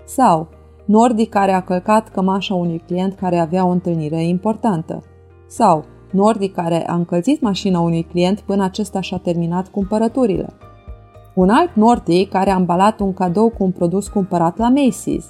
Sau 0.04 0.48
Nordi 0.84 1.26
care 1.26 1.52
a 1.52 1.60
călcat 1.60 2.08
cămașa 2.08 2.54
unui 2.54 2.82
client 2.86 3.14
care 3.14 3.38
avea 3.38 3.64
o 3.64 3.70
întâlnire 3.70 4.24
importantă. 4.24 5.02
Sau 5.46 5.84
Nordi 6.12 6.48
care 6.48 6.88
a 6.88 6.94
încălzit 6.94 7.40
mașina 7.40 7.80
unui 7.80 8.02
client 8.02 8.40
până 8.40 8.64
acesta 8.64 9.00
și-a 9.00 9.18
terminat 9.18 9.68
cumpărăturile. 9.68 10.52
Un 11.40 11.48
alt 11.48 11.74
Nordi 11.74 12.24
care 12.24 12.50
a 12.50 12.54
ambalat 12.54 13.00
un 13.00 13.12
cadou 13.12 13.48
cu 13.48 13.64
un 13.64 13.70
produs 13.70 14.08
cumpărat 14.08 14.58
la 14.58 14.72
Macy's. 14.72 15.24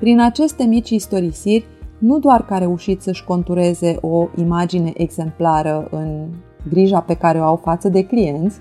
Prin 0.00 0.20
aceste 0.20 0.64
mici 0.64 0.90
istorisiri, 0.90 1.64
nu 1.98 2.18
doar 2.18 2.44
că 2.44 2.54
a 2.54 2.58
reușit 2.58 3.02
să-și 3.02 3.24
contureze 3.24 3.96
o 4.00 4.26
imagine 4.36 4.92
exemplară 4.96 5.88
în 5.90 6.26
grija 6.68 7.00
pe 7.00 7.14
care 7.14 7.38
o 7.38 7.42
au 7.42 7.56
față 7.56 7.88
de 7.88 8.02
clienți, 8.02 8.58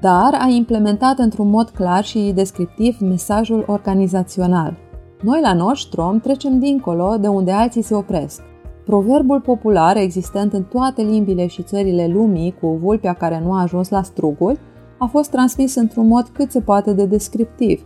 dar 0.00 0.34
a 0.38 0.48
implementat 0.48 1.18
într-un 1.18 1.50
mod 1.50 1.68
clar 1.68 2.04
și 2.04 2.32
descriptiv 2.34 2.96
mesajul 3.00 3.64
organizațional. 3.66 4.76
Noi 5.22 5.40
la 5.42 5.52
Nostrom 5.52 6.20
trecem 6.20 6.58
dincolo 6.58 7.16
de 7.20 7.28
unde 7.28 7.50
alții 7.50 7.82
se 7.82 7.94
opresc. 7.94 8.42
Proverbul 8.84 9.40
popular 9.40 9.96
existent 9.96 10.52
în 10.52 10.62
toate 10.62 11.02
limbile 11.02 11.46
și 11.46 11.62
țările 11.62 12.06
lumii 12.06 12.54
cu 12.60 12.66
vulpea 12.66 13.12
care 13.12 13.40
nu 13.44 13.52
a 13.52 13.60
ajuns 13.60 13.88
la 13.88 14.02
struguri 14.02 14.58
a 15.04 15.06
fost 15.06 15.30
transmis 15.30 15.74
într-un 15.74 16.06
mod 16.06 16.28
cât 16.28 16.50
se 16.50 16.60
poate 16.60 16.92
de 16.92 17.04
descriptiv. 17.04 17.84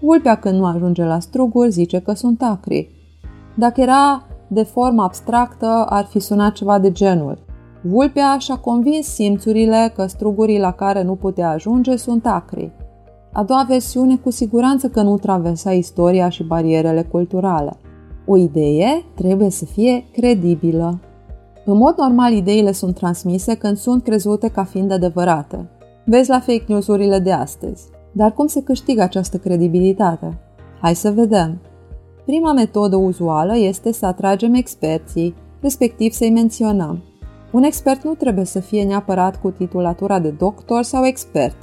Vulpea 0.00 0.34
când 0.34 0.58
nu 0.58 0.64
ajunge 0.64 1.04
la 1.04 1.20
struguri 1.20 1.70
zice 1.70 1.98
că 1.98 2.12
sunt 2.12 2.42
acri. 2.42 2.90
Dacă 3.54 3.80
era 3.80 4.26
de 4.48 4.62
formă 4.62 5.02
abstractă, 5.02 5.86
ar 5.88 6.04
fi 6.04 6.18
sunat 6.18 6.52
ceva 6.52 6.78
de 6.78 6.92
genul. 6.92 7.38
Vulpea 7.82 8.36
și-a 8.38 8.56
convins 8.56 9.06
simțurile 9.06 9.92
că 9.94 10.06
strugurii 10.06 10.58
la 10.58 10.72
care 10.72 11.02
nu 11.02 11.14
putea 11.14 11.50
ajunge 11.50 11.96
sunt 11.96 12.26
acri. 12.26 12.72
A 13.32 13.42
doua 13.42 13.64
versiune 13.68 14.16
cu 14.16 14.30
siguranță 14.30 14.88
că 14.88 15.02
nu 15.02 15.18
traversa 15.18 15.72
istoria 15.72 16.28
și 16.28 16.42
barierele 16.42 17.02
culturale. 17.02 17.76
O 18.26 18.36
idee 18.36 19.04
trebuie 19.14 19.50
să 19.50 19.64
fie 19.64 20.04
credibilă. 20.12 20.98
În 21.64 21.76
mod 21.76 21.94
normal, 21.96 22.32
ideile 22.32 22.72
sunt 22.72 22.94
transmise 22.94 23.54
când 23.54 23.76
sunt 23.76 24.02
crezute 24.02 24.48
ca 24.48 24.64
fiind 24.64 24.92
adevărate. 24.92 25.68
Vezi 26.10 26.30
la 26.30 26.40
fake 26.40 26.64
news-urile 26.66 27.18
de 27.18 27.32
astăzi. 27.32 27.82
Dar 28.12 28.32
cum 28.32 28.46
se 28.46 28.62
câștigă 28.62 29.02
această 29.02 29.36
credibilitate? 29.36 30.38
Hai 30.80 30.94
să 30.94 31.10
vedem. 31.10 31.60
Prima 32.24 32.52
metodă 32.52 32.96
uzuală 32.96 33.56
este 33.56 33.92
să 33.92 34.06
atragem 34.06 34.54
experții, 34.54 35.34
respectiv 35.60 36.12
să-i 36.12 36.30
menționăm. 36.30 37.02
Un 37.52 37.62
expert 37.62 38.04
nu 38.04 38.14
trebuie 38.14 38.44
să 38.44 38.60
fie 38.60 38.84
neapărat 38.84 39.40
cu 39.40 39.50
titulatura 39.50 40.18
de 40.18 40.30
doctor 40.30 40.82
sau 40.82 41.04
expert, 41.04 41.56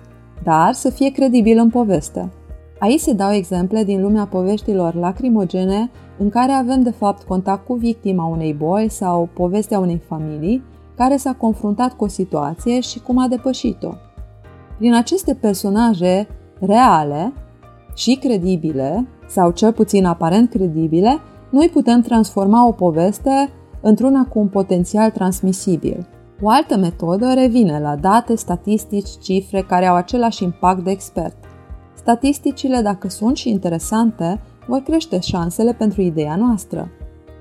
dar 0.44 0.74
să 0.74 0.90
fie 0.90 1.12
credibil 1.12 1.58
în 1.58 1.70
poveste. 1.70 2.32
Aici 2.80 3.00
se 3.00 3.14
dau 3.14 3.32
exemple 3.32 3.84
din 3.84 4.02
lumea 4.02 4.26
poveștilor 4.26 4.96
lacrimogene 4.96 5.92
în 6.18 6.30
care 6.30 6.52
avem 6.52 6.84
de 6.84 6.92
fapt 6.92 7.24
contact 7.24 7.66
cu 7.66 7.74
victima 7.74 8.26
unei 8.26 8.54
boli 8.54 8.90
sau 8.90 9.30
povestea 9.34 9.80
unei 9.80 10.02
familii 10.08 10.64
care 10.96 11.18
s-a 11.18 11.34
confruntat 11.34 11.94
cu 11.94 12.04
o 12.04 12.08
situație 12.08 12.80
și 12.80 13.00
cum 13.00 13.18
a 13.18 13.28
depășit-o. 13.28 13.94
Prin 14.78 14.94
aceste 14.94 15.34
personaje 15.34 16.28
reale 16.60 17.34
și 17.96 18.16
credibile, 18.22 19.08
sau 19.28 19.52
cel 19.52 19.74
puțin 19.74 20.06
aparent 20.06 20.50
credibile, 20.50 21.20
noi 21.50 21.70
putem 21.74 22.02
transforma 22.02 22.68
o 22.68 22.72
poveste 22.72 23.50
într-una 23.82 24.26
cu 24.26 24.40
un 24.40 24.48
potențial 24.48 25.12
transmisibil. 25.12 26.08
O 26.42 26.50
altă 26.50 26.78
metodă 26.78 27.34
revine 27.34 27.80
la 27.80 27.96
date, 27.96 28.36
statistici, 28.36 29.10
cifre 29.24 29.62
care 29.62 29.86
au 29.86 29.96
același 29.96 30.44
impact 30.44 30.84
de 30.84 30.92
expert. 30.92 31.36
Statisticile, 31.96 32.82
dacă 32.82 33.10
sunt 33.10 33.38
și 33.38 33.50
interesante, 33.50 34.40
vor 34.68 34.80
crește 34.80 35.20
șansele 35.20 35.74
pentru 35.74 36.02
ideea 36.02 36.36
noastră. 36.36 36.90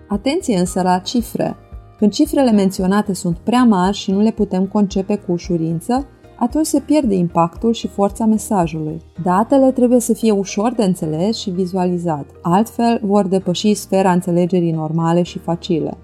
Atenție 0.08 0.58
însă 0.58 0.82
la 0.82 0.98
cifre. 0.98 1.56
Când 1.98 2.12
cifrele 2.12 2.50
menționate 2.50 3.14
sunt 3.14 3.38
prea 3.38 3.64
mari 3.64 3.96
și 3.96 4.10
nu 4.10 4.20
le 4.20 4.30
putem 4.30 4.66
concepe 4.66 5.16
cu 5.16 5.32
ușurință, 5.32 6.06
atunci 6.38 6.66
se 6.66 6.80
pierde 6.80 7.14
impactul 7.14 7.72
și 7.72 7.88
forța 7.88 8.24
mesajului. 8.24 9.02
Datele 9.22 9.70
trebuie 9.70 10.00
să 10.00 10.12
fie 10.12 10.30
ușor 10.30 10.72
de 10.72 10.84
înțeles 10.84 11.36
și 11.36 11.50
vizualizat, 11.50 12.26
altfel 12.42 13.00
vor 13.02 13.26
depăși 13.26 13.74
sfera 13.74 14.12
înțelegerii 14.12 14.72
normale 14.72 15.22
și 15.22 15.38
facile. 15.38 15.96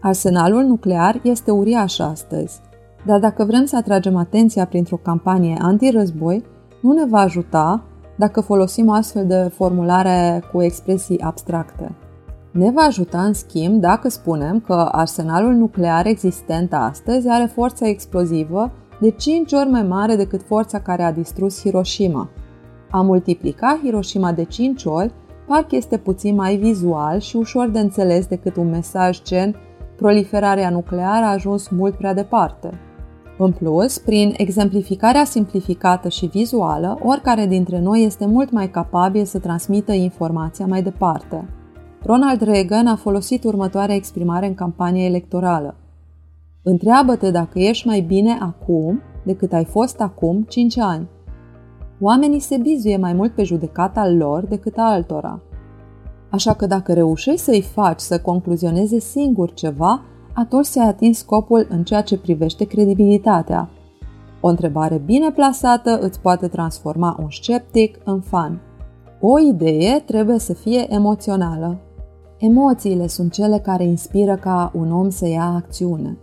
Arsenalul 0.00 0.62
nuclear 0.62 1.20
este 1.22 1.50
uriaș 1.50 1.98
astăzi, 1.98 2.60
dar 3.06 3.20
dacă 3.20 3.44
vrem 3.44 3.64
să 3.64 3.76
atragem 3.76 4.16
atenția 4.16 4.66
printr-o 4.66 4.96
campanie 4.96 5.56
anti-război, 5.60 6.44
nu 6.80 6.92
ne 6.92 7.04
va 7.06 7.18
ajuta 7.18 7.82
dacă 8.16 8.40
folosim 8.40 8.88
astfel 8.88 9.26
de 9.26 9.50
formulare 9.54 10.42
cu 10.52 10.62
expresii 10.62 11.20
abstracte. 11.20 11.94
Ne 12.50 12.70
va 12.70 12.82
ajuta, 12.82 13.22
în 13.22 13.32
schimb, 13.32 13.80
dacă 13.80 14.08
spunem 14.08 14.60
că 14.60 14.88
arsenalul 14.92 15.52
nuclear 15.52 16.06
existent 16.06 16.72
astăzi 16.72 17.28
are 17.28 17.50
forța 17.54 17.88
explozivă 17.88 18.70
de 19.00 19.10
5 19.10 19.52
ori 19.52 19.68
mai 19.68 19.82
mare 19.82 20.16
decât 20.16 20.42
forța 20.42 20.80
care 20.80 21.02
a 21.02 21.12
distrus 21.12 21.60
Hiroshima. 21.60 22.28
A 22.90 23.00
multiplica 23.00 23.80
Hiroshima 23.82 24.32
de 24.32 24.44
5 24.44 24.84
ori 24.84 25.12
parcă 25.46 25.76
este 25.76 25.98
puțin 25.98 26.34
mai 26.34 26.56
vizual 26.56 27.18
și 27.18 27.36
ușor 27.36 27.68
de 27.68 27.78
înțeles 27.78 28.26
decât 28.26 28.56
un 28.56 28.68
mesaj 28.68 29.22
gen 29.22 29.56
proliferarea 29.96 30.70
nucleară 30.70 31.24
a 31.24 31.30
ajuns 31.30 31.68
mult 31.68 31.94
prea 31.94 32.14
departe. 32.14 32.70
În 33.38 33.52
plus, 33.52 33.98
prin 33.98 34.34
exemplificarea 34.36 35.24
simplificată 35.24 36.08
și 36.08 36.26
vizuală, 36.26 36.98
oricare 37.02 37.46
dintre 37.46 37.80
noi 37.80 38.04
este 38.04 38.26
mult 38.26 38.50
mai 38.50 38.70
capabil 38.70 39.24
să 39.24 39.38
transmită 39.38 39.92
informația 39.92 40.66
mai 40.66 40.82
departe. 40.82 41.48
Ronald 42.02 42.40
Reagan 42.40 42.86
a 42.86 42.96
folosit 42.96 43.44
următoarea 43.44 43.94
exprimare 43.94 44.46
în 44.46 44.54
campania 44.54 45.04
electorală. 45.04 45.74
Întreabă-te 46.66 47.30
dacă 47.30 47.58
ești 47.58 47.86
mai 47.86 48.00
bine 48.00 48.38
acum 48.40 49.00
decât 49.24 49.52
ai 49.52 49.64
fost 49.64 50.00
acum 50.00 50.42
5 50.48 50.78
ani. 50.78 51.08
Oamenii 52.00 52.40
se 52.40 52.56
bizuie 52.56 52.96
mai 52.96 53.12
mult 53.12 53.34
pe 53.34 53.42
judecata 53.42 54.08
lor 54.08 54.46
decât 54.46 54.76
a 54.76 54.82
altora. 54.82 55.40
Așa 56.30 56.54
că 56.54 56.66
dacă 56.66 56.92
reușești 56.92 57.40
să-i 57.40 57.60
faci 57.60 58.00
să 58.00 58.20
concluzioneze 58.20 58.98
singur 58.98 59.52
ceva, 59.52 60.02
atunci 60.34 60.64
se 60.64 60.80
atins 60.80 61.18
scopul 61.18 61.66
în 61.70 61.84
ceea 61.84 62.02
ce 62.02 62.18
privește 62.18 62.64
credibilitatea. 62.64 63.68
O 64.40 64.48
întrebare 64.48 65.02
bine 65.04 65.30
plasată 65.30 65.98
îți 65.98 66.20
poate 66.20 66.48
transforma 66.48 67.16
un 67.22 67.30
sceptic 67.30 67.98
în 68.04 68.20
fan. 68.20 68.60
O 69.20 69.38
idee 69.38 70.02
trebuie 70.06 70.38
să 70.38 70.52
fie 70.52 70.94
emoțională. 70.94 71.78
Emoțiile 72.38 73.06
sunt 73.06 73.32
cele 73.32 73.58
care 73.58 73.84
inspiră 73.84 74.36
ca 74.36 74.72
un 74.74 74.92
om 74.92 75.08
să 75.08 75.26
ia 75.26 75.44
acțiune. 75.44 76.18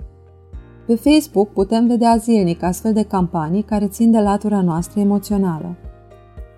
Pe 0.92 1.10
Facebook 1.10 1.50
putem 1.50 1.88
vedea 1.88 2.16
zilnic 2.16 2.64
astfel 2.64 2.94
de 2.94 3.04
campanii 3.04 3.62
care 3.62 3.88
țin 3.88 4.12
de 4.12 4.20
latura 4.20 4.62
noastră 4.62 5.00
emoțională. 5.00 5.76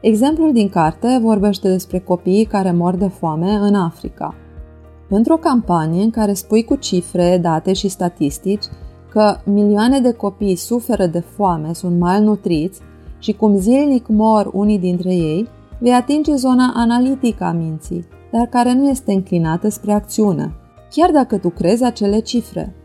Exemplul 0.01 0.53
din 0.53 0.69
carte 0.69 1.19
vorbește 1.21 1.69
despre 1.69 1.99
copiii 1.99 2.45
care 2.45 2.71
mor 2.71 2.95
de 2.95 3.07
foame 3.07 3.51
în 3.51 3.75
Africa. 3.75 4.35
Într-o 5.09 5.37
campanie 5.37 6.03
în 6.03 6.09
care 6.09 6.33
spui 6.33 6.63
cu 6.63 6.75
cifre, 6.75 7.37
date 7.41 7.73
și 7.73 7.87
statistici 7.87 8.63
că 9.09 9.37
milioane 9.45 9.99
de 9.99 10.11
copii 10.11 10.55
suferă 10.55 11.05
de 11.05 11.19
foame, 11.19 11.73
sunt 11.73 11.99
malnutriți 11.99 12.79
și 13.19 13.33
cum 13.33 13.57
zilnic 13.57 14.07
mor 14.07 14.49
unii 14.53 14.79
dintre 14.79 15.13
ei, 15.13 15.47
vei 15.79 15.93
atinge 15.93 16.35
zona 16.35 16.73
analitică 16.75 17.43
a 17.43 17.51
minții, 17.51 18.05
dar 18.31 18.45
care 18.45 18.73
nu 18.73 18.89
este 18.89 19.13
înclinată 19.13 19.69
spre 19.69 19.93
acțiune, 19.93 20.53
chiar 20.89 21.11
dacă 21.11 21.37
tu 21.37 21.49
crezi 21.49 21.83
acele 21.83 22.19
cifre. 22.19 22.75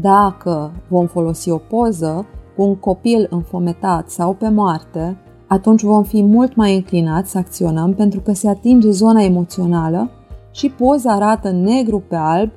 Dacă 0.00 0.72
vom 0.88 1.06
folosi 1.06 1.50
o 1.50 1.56
poză 1.56 2.26
cu 2.56 2.62
un 2.62 2.76
copil 2.76 3.26
înfometat 3.30 4.10
sau 4.10 4.32
pe 4.32 4.48
moarte, 4.48 5.16
atunci 5.46 5.82
vom 5.82 6.02
fi 6.02 6.22
mult 6.22 6.54
mai 6.54 6.74
înclinați 6.74 7.30
să 7.30 7.38
acționăm 7.38 7.94
pentru 7.94 8.20
că 8.20 8.32
se 8.32 8.48
atinge 8.48 8.90
zona 8.90 9.22
emoțională 9.22 10.10
și 10.50 10.70
poza 10.70 11.12
arată 11.12 11.50
negru 11.50 12.02
pe 12.08 12.16
alb 12.16 12.50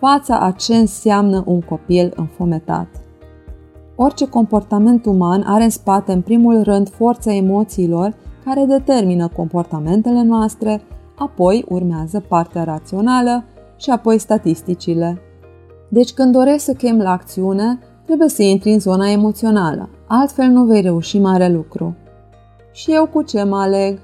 fața 0.00 0.38
a 0.38 0.50
ce 0.50 0.74
înseamnă 0.74 1.42
un 1.46 1.60
copil 1.60 2.12
înfometat. 2.16 2.86
Orice 3.96 4.28
comportament 4.28 5.06
uman 5.06 5.42
are 5.46 5.64
în 5.64 5.70
spate, 5.70 6.12
în 6.12 6.20
primul 6.20 6.62
rând, 6.62 6.88
forța 6.88 7.34
emoțiilor 7.34 8.14
care 8.44 8.64
determină 8.64 9.28
comportamentele 9.28 10.22
noastre, 10.22 10.82
apoi 11.18 11.64
urmează 11.68 12.24
partea 12.28 12.64
rațională 12.64 13.44
și 13.76 13.90
apoi 13.90 14.18
statisticile. 14.18 15.20
Deci 15.88 16.12
când 16.12 16.32
dorești 16.32 16.62
să 16.62 16.72
chem 16.72 16.98
la 16.98 17.10
acțiune, 17.10 17.78
trebuie 18.04 18.28
să 18.28 18.42
intri 18.42 18.72
în 18.72 18.80
zona 18.80 19.10
emoțională, 19.10 19.88
altfel 20.06 20.46
nu 20.46 20.64
vei 20.64 20.80
reuși 20.80 21.18
mare 21.18 21.48
lucru. 21.48 21.96
Și 22.72 22.92
eu 22.92 23.06
cu 23.06 23.22
ce 23.22 23.42
mă 23.42 23.56
aleg? 23.56 23.98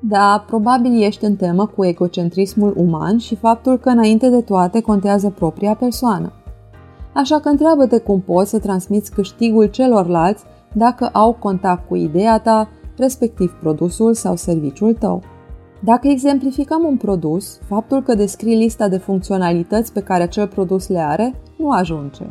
Da, 0.00 0.44
probabil 0.46 1.02
ești 1.02 1.24
în 1.24 1.36
temă 1.36 1.66
cu 1.66 1.84
egocentrismul 1.84 2.74
uman 2.76 3.18
și 3.18 3.36
faptul 3.36 3.78
că 3.78 3.88
înainte 3.88 4.28
de 4.28 4.40
toate 4.40 4.80
contează 4.80 5.30
propria 5.30 5.74
persoană. 5.74 6.32
Așa 7.12 7.40
că 7.40 7.48
întreabă-te 7.48 7.98
cum 7.98 8.20
poți 8.20 8.50
să 8.50 8.58
transmiți 8.58 9.12
câștigul 9.12 9.66
celorlalți 9.66 10.44
dacă 10.72 11.08
au 11.12 11.32
contact 11.32 11.88
cu 11.88 11.96
ideea 11.96 12.38
ta, 12.38 12.68
respectiv 12.96 13.56
produsul 13.60 14.14
sau 14.14 14.36
serviciul 14.36 14.94
tău. 14.94 15.22
Dacă 15.84 16.08
exemplificăm 16.08 16.84
un 16.84 16.96
produs, 16.96 17.58
faptul 17.68 18.02
că 18.02 18.14
descrii 18.14 18.56
lista 18.56 18.88
de 18.88 18.96
funcționalități 18.96 19.92
pe 19.92 20.00
care 20.00 20.22
acel 20.22 20.46
produs 20.46 20.88
le 20.88 20.98
are 20.98 21.34
nu 21.58 21.70
ajunge. 21.70 22.24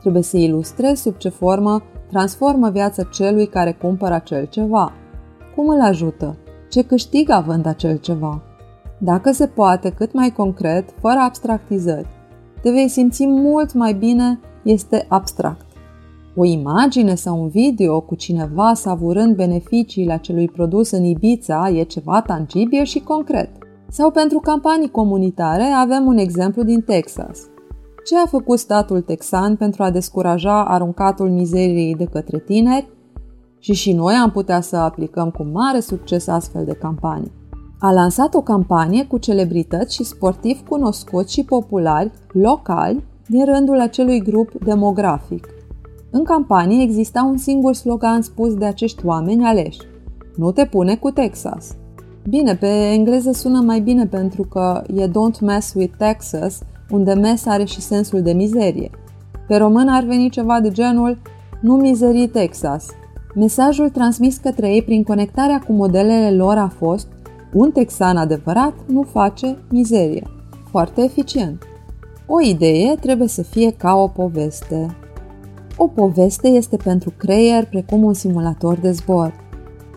Trebuie 0.00 0.22
să 0.22 0.36
ilustrezi 0.36 1.02
sub 1.02 1.16
ce 1.16 1.28
formă 1.28 1.82
transformă 2.08 2.70
viața 2.70 3.02
celui 3.02 3.46
care 3.46 3.72
cumpără 3.72 4.14
acel 4.14 4.46
ceva. 4.46 4.92
Cum 5.54 5.68
îl 5.68 5.80
ajută? 5.80 6.36
Ce 6.70 6.82
câștigă 6.82 7.32
având 7.32 7.66
acel 7.66 7.96
ceva? 7.96 8.42
Dacă 8.98 9.32
se 9.32 9.46
poate, 9.46 9.90
cât 9.90 10.12
mai 10.12 10.30
concret, 10.30 10.94
fără 11.00 11.18
abstractizări. 11.18 12.08
Te 12.62 12.70
vei 12.70 12.88
simți 12.88 13.26
mult 13.26 13.72
mai 13.72 13.92
bine, 13.92 14.40
este 14.62 15.06
abstract. 15.08 15.63
O 16.36 16.44
imagine 16.44 17.14
sau 17.14 17.40
un 17.40 17.48
video 17.48 18.00
cu 18.00 18.14
cineva 18.14 18.74
savurând 18.74 19.36
beneficiile 19.36 20.12
acelui 20.12 20.48
produs 20.48 20.90
în 20.90 21.04
Ibiza 21.04 21.68
e 21.68 21.82
ceva 21.82 22.22
tangibil 22.26 22.84
și 22.84 22.98
concret. 22.98 23.50
Sau 23.88 24.10
pentru 24.10 24.38
campanii 24.38 24.90
comunitare 24.90 25.62
avem 25.62 26.06
un 26.06 26.18
exemplu 26.18 26.62
din 26.62 26.80
Texas. 26.80 27.38
Ce 28.04 28.16
a 28.16 28.26
făcut 28.26 28.58
statul 28.58 29.00
texan 29.00 29.56
pentru 29.56 29.82
a 29.82 29.90
descuraja 29.90 30.64
aruncatul 30.64 31.30
mizeriei 31.30 31.94
de 31.94 32.04
către 32.04 32.38
tineri? 32.38 32.88
Și 33.58 33.72
și 33.72 33.92
noi 33.92 34.14
am 34.14 34.30
putea 34.30 34.60
să 34.60 34.76
aplicăm 34.76 35.30
cu 35.30 35.48
mare 35.52 35.80
succes 35.80 36.26
astfel 36.26 36.64
de 36.64 36.72
campanii. 36.72 37.32
A 37.78 37.92
lansat 37.92 38.34
o 38.34 38.40
campanie 38.40 39.06
cu 39.06 39.18
celebrități 39.18 39.94
și 39.94 40.04
sportivi 40.04 40.62
cunoscuți 40.68 41.32
și 41.32 41.44
populari, 41.44 42.10
locali, 42.32 43.04
din 43.26 43.44
rândul 43.44 43.80
acelui 43.80 44.22
grup 44.22 44.64
demografic. 44.64 45.53
În 46.16 46.24
campanie 46.24 46.82
exista 46.82 47.22
un 47.22 47.36
singur 47.36 47.74
slogan 47.74 48.22
spus 48.22 48.54
de 48.54 48.64
acești 48.64 49.06
oameni 49.06 49.44
aleși. 49.44 49.78
Nu 50.36 50.52
te 50.52 50.64
pune 50.64 50.96
cu 50.96 51.10
Texas. 51.10 51.76
Bine, 52.28 52.54
pe 52.54 52.66
engleză 52.66 53.32
sună 53.32 53.60
mai 53.60 53.80
bine 53.80 54.06
pentru 54.06 54.42
că 54.42 54.82
e 54.94 55.08
Don't 55.08 55.40
mess 55.40 55.74
with 55.74 55.94
Texas, 55.98 56.62
unde 56.90 57.12
mess 57.12 57.46
are 57.46 57.64
și 57.64 57.80
sensul 57.80 58.22
de 58.22 58.32
mizerie. 58.32 58.90
Pe 59.46 59.56
român 59.56 59.88
ar 59.88 60.04
veni 60.04 60.30
ceva 60.30 60.60
de 60.60 60.70
genul 60.70 61.18
Nu 61.60 61.74
mizerii 61.74 62.28
Texas. 62.28 62.86
Mesajul 63.34 63.88
transmis 63.88 64.36
către 64.36 64.74
ei 64.74 64.82
prin 64.82 65.02
conectarea 65.02 65.58
cu 65.66 65.72
modelele 65.72 66.36
lor 66.36 66.56
a 66.56 66.68
fost 66.68 67.08
Un 67.52 67.70
texan 67.70 68.16
adevărat 68.16 68.74
nu 68.86 69.02
face 69.02 69.56
mizerie. 69.70 70.26
Foarte 70.70 71.02
eficient. 71.02 71.62
O 72.26 72.40
idee 72.40 72.94
trebuie 73.00 73.28
să 73.28 73.42
fie 73.42 73.70
ca 73.70 73.94
o 73.94 74.08
poveste. 74.08 74.96
O 75.76 75.86
poveste 75.86 76.48
este 76.48 76.76
pentru 76.76 77.12
creier 77.16 77.66
precum 77.66 78.02
un 78.02 78.14
simulator 78.14 78.78
de 78.78 78.90
zbor. 78.90 79.34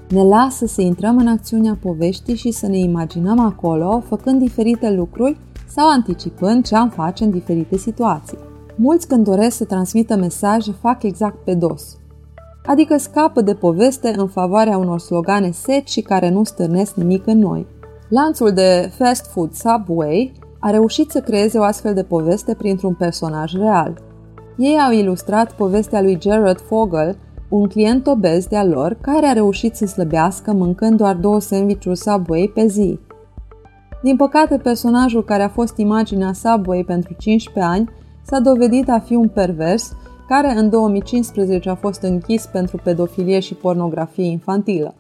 Ne 0.10 0.24
lasă 0.24 0.66
să 0.66 0.82
intrăm 0.82 1.18
în 1.18 1.28
acțiunea 1.28 1.78
poveștii 1.82 2.36
și 2.36 2.52
să 2.52 2.68
ne 2.68 2.78
imaginăm 2.78 3.40
acolo, 3.40 4.04
făcând 4.08 4.40
diferite 4.40 4.92
lucruri 4.92 5.38
sau 5.68 5.90
anticipând 5.90 6.66
ce 6.66 6.76
am 6.76 6.90
face 6.90 7.24
în 7.24 7.32
diferite 7.32 7.78
situații. 7.78 8.38
Mulți 8.76 9.08
când 9.08 9.24
doresc 9.24 9.58
să 9.58 9.66
transmită 9.66 10.16
mesaje 10.16 10.72
fac 10.72 11.04
exact 11.04 11.44
pe 11.44 11.54
dos, 11.54 11.98
adică 12.66 12.98
scapă 12.98 13.42
de 13.42 13.54
poveste 13.54 14.13
în 14.18 14.28
favoarea 14.28 14.78
unor 14.78 15.00
slogane 15.00 15.52
seci 15.52 15.90
și 15.90 16.02
care 16.02 16.30
nu 16.30 16.44
stârnesc 16.44 16.96
nimic 16.96 17.28
în 17.28 17.40
noi. 17.40 17.68
Lanțul 18.10 18.52
de 18.52 18.92
fast 18.98 19.26
food 19.26 19.54
Subway 19.54 20.34
a 20.60 20.70
reușit 20.70 21.12
să 21.12 21.20
creeze 21.20 21.58
o 21.58 21.63
astfel 21.63 21.94
de 21.94 22.04
poveste 22.04 22.54
printr-un 22.54 22.94
personaj 22.94 23.54
real– 23.54 24.02
ei 24.58 24.78
au 24.78 24.91
ilustrat 24.91 25.52
povestea 25.52 26.02
lui 26.02 26.17
Gerard 26.17 26.60
Fogel, 26.60 27.17
un 27.50 27.67
client 27.67 28.08
obez 28.08 28.48
de-a 28.48 28.65
lor 28.65 28.98
care 29.02 29.26
a 29.26 29.34
reușit 29.34 29.76
să 29.76 29.86
slăbească 29.86 30.54
mâncând 30.54 30.98
doar 30.98 31.15
două 31.15 31.39
sandvișuri 31.39 31.98
Subway 31.98 32.52
pe 32.54 32.67
zi. 32.67 33.00
Din 34.04 34.15
păcate, 34.15 34.58
personajul 34.58 35.24
care 35.24 35.43
a 35.43 35.50
fost 35.50 35.78
imaginea 35.78 36.34
Subway 36.34 36.84
pentru 36.84 37.15
15 37.17 37.72
ani 37.72 37.89
s-a 38.26 38.39
dovedit 38.39 38.89
a 38.89 39.00
fi 39.00 39.15
un 39.15 39.28
pervers 39.28 39.96
care 40.28 40.52
în 40.58 40.70
2015 40.70 41.70
a 41.70 41.76
fost 41.76 42.02
închis 42.02 42.46
pentru 42.46 42.80
pedofilie 42.84 43.39
și 43.39 43.54
pornografie 43.54 44.26
infantilă. 44.26 44.93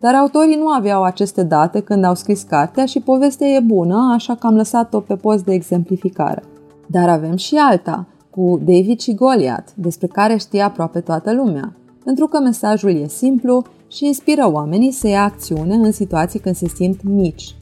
Dar 0.00 0.14
autorii 0.14 0.56
nu 0.56 0.68
aveau 0.68 1.02
aceste 1.02 1.42
date 1.42 1.80
când 1.80 2.04
au 2.04 2.14
scris 2.14 2.42
cartea 2.42 2.86
și 2.86 3.00
povestea 3.00 3.46
e 3.46 3.60
bună, 3.60 4.12
așa 4.14 4.34
că 4.34 4.46
am 4.46 4.54
lăsat-o 4.54 5.00
pe 5.00 5.16
post 5.16 5.44
de 5.44 5.52
exemplificare. 5.52 6.42
Dar 6.86 7.08
avem 7.08 7.36
și 7.36 7.56
alta, 7.56 8.06
cu 8.34 8.60
David 8.64 9.00
și 9.00 9.14
Goliath, 9.14 9.70
despre 9.74 10.06
care 10.06 10.36
știe 10.36 10.62
aproape 10.62 11.00
toată 11.00 11.34
lumea, 11.34 11.76
pentru 12.04 12.26
că 12.26 12.40
mesajul 12.40 12.90
e 12.90 13.06
simplu 13.06 13.64
și 13.88 14.06
inspiră 14.06 14.50
oamenii 14.52 14.90
să 14.90 15.08
ia 15.08 15.22
acțiune 15.22 15.74
în 15.74 15.92
situații 15.92 16.40
când 16.40 16.54
se 16.54 16.68
simt 16.68 17.02
mici. 17.02 17.54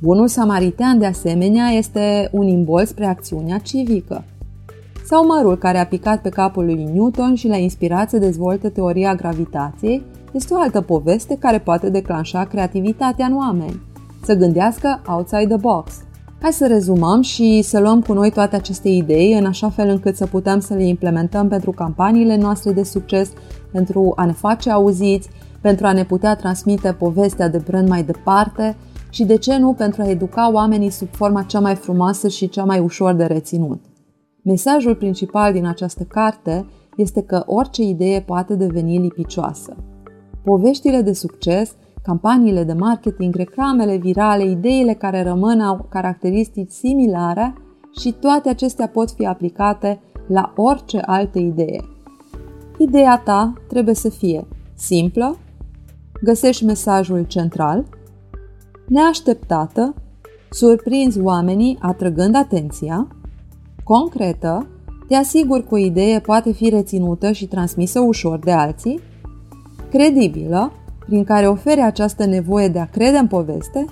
Bunul 0.00 0.28
samaritan, 0.28 0.98
de 0.98 1.06
asemenea, 1.06 1.68
este 1.68 2.28
un 2.32 2.46
imbol 2.46 2.84
spre 2.84 3.06
acțiunea 3.06 3.58
civică. 3.58 4.24
Sau 5.04 5.26
mărul 5.26 5.56
care 5.56 5.78
a 5.78 5.86
picat 5.86 6.20
pe 6.22 6.28
capul 6.28 6.64
lui 6.64 6.88
Newton 6.92 7.34
și 7.34 7.48
l-a 7.48 7.56
inspirat 7.56 8.10
să 8.10 8.18
dezvolte 8.18 8.68
teoria 8.68 9.14
gravitației 9.14 10.02
este 10.32 10.54
o 10.54 10.60
altă 10.60 10.80
poveste 10.80 11.36
care 11.38 11.58
poate 11.58 11.90
declanșa 11.90 12.44
creativitatea 12.44 13.26
în 13.26 13.36
oameni, 13.36 13.80
să 14.22 14.34
gândească 14.34 15.02
outside 15.06 15.46
the 15.46 15.56
box– 15.56 15.92
Hai 16.42 16.52
să 16.52 16.66
rezumăm 16.66 17.20
și 17.20 17.62
să 17.62 17.80
luăm 17.80 18.02
cu 18.02 18.12
noi 18.12 18.30
toate 18.30 18.56
aceste 18.56 18.88
idei 18.88 19.38
în 19.38 19.46
așa 19.46 19.70
fel 19.70 19.88
încât 19.88 20.16
să 20.16 20.26
putem 20.26 20.60
să 20.60 20.74
le 20.74 20.84
implementăm 20.86 21.48
pentru 21.48 21.70
campaniile 21.70 22.36
noastre 22.36 22.72
de 22.72 22.82
succes, 22.82 23.32
pentru 23.72 24.12
a 24.16 24.24
ne 24.24 24.32
face 24.32 24.70
auziți, 24.70 25.28
pentru 25.60 25.86
a 25.86 25.92
ne 25.92 26.04
putea 26.04 26.36
transmite 26.36 26.92
povestea 26.92 27.48
de 27.48 27.62
brand 27.66 27.88
mai 27.88 28.02
departe 28.02 28.76
și, 29.10 29.24
de 29.24 29.36
ce 29.36 29.56
nu, 29.56 29.72
pentru 29.72 30.02
a 30.02 30.08
educa 30.08 30.52
oamenii 30.52 30.90
sub 30.90 31.08
forma 31.10 31.42
cea 31.42 31.60
mai 31.60 31.74
frumoasă 31.74 32.28
și 32.28 32.48
cea 32.48 32.64
mai 32.64 32.78
ușor 32.78 33.14
de 33.14 33.24
reținut. 33.24 33.80
Mesajul 34.42 34.94
principal 34.94 35.52
din 35.52 35.66
această 35.66 36.02
carte 36.02 36.66
este 36.96 37.22
că 37.22 37.42
orice 37.46 37.82
idee 37.82 38.20
poate 38.20 38.54
deveni 38.54 38.98
lipicioasă. 38.98 39.76
Poveștile 40.44 41.00
de 41.00 41.12
succes, 41.12 41.74
campaniile 42.02 42.64
de 42.64 42.72
marketing, 42.72 43.34
reclamele 43.34 43.96
virale, 43.96 44.44
ideile 44.44 44.94
care 44.94 45.22
rămân 45.22 45.60
au 45.60 45.86
caracteristici 45.88 46.70
similare 46.70 47.54
și 48.00 48.12
toate 48.12 48.48
acestea 48.48 48.88
pot 48.88 49.10
fi 49.10 49.26
aplicate 49.26 50.00
la 50.26 50.52
orice 50.56 50.98
altă 50.98 51.38
idee. 51.38 51.80
Ideea 52.78 53.22
ta 53.24 53.52
trebuie 53.68 53.94
să 53.94 54.08
fie 54.08 54.46
simplă, 54.74 55.36
găsești 56.22 56.64
mesajul 56.64 57.24
central, 57.24 57.84
neașteptată, 58.88 59.94
surprinzi 60.50 61.20
oamenii 61.20 61.78
atrăgând 61.80 62.34
atenția, 62.34 63.08
concretă, 63.84 64.66
te 65.08 65.14
asiguri 65.14 65.66
că 65.66 65.74
o 65.74 65.78
idee 65.78 66.20
poate 66.20 66.52
fi 66.52 66.68
reținută 66.68 67.32
și 67.32 67.46
transmisă 67.46 68.00
ușor 68.00 68.38
de 68.38 68.52
alții, 68.52 69.00
credibilă, 69.90 70.72
prin 71.06 71.24
care 71.24 71.46
oferi 71.46 71.80
această 71.80 72.26
nevoie 72.26 72.68
de 72.68 72.78
a 72.78 72.86
crede 72.86 73.16
în 73.16 73.26
poveste, 73.26 73.84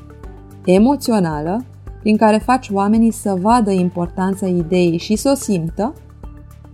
emoțională, 0.65 1.65
prin 2.01 2.17
care 2.17 2.39
faci 2.39 2.69
oamenii 2.73 3.11
să 3.11 3.37
vadă 3.41 3.71
importanța 3.71 4.47
ideii 4.47 4.99
și 4.99 5.17
să 5.17 5.31
o 5.33 5.35
simtă, 5.35 5.95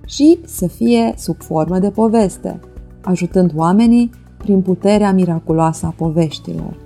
și 0.06 0.38
să 0.46 0.66
fie 0.66 1.14
sub 1.16 1.42
formă 1.42 1.78
de 1.78 1.90
poveste, 1.90 2.60
ajutând 3.02 3.52
oamenii 3.54 4.10
prin 4.36 4.62
puterea 4.62 5.12
miraculoasă 5.12 5.86
a 5.86 5.94
poveștilor. 5.96 6.76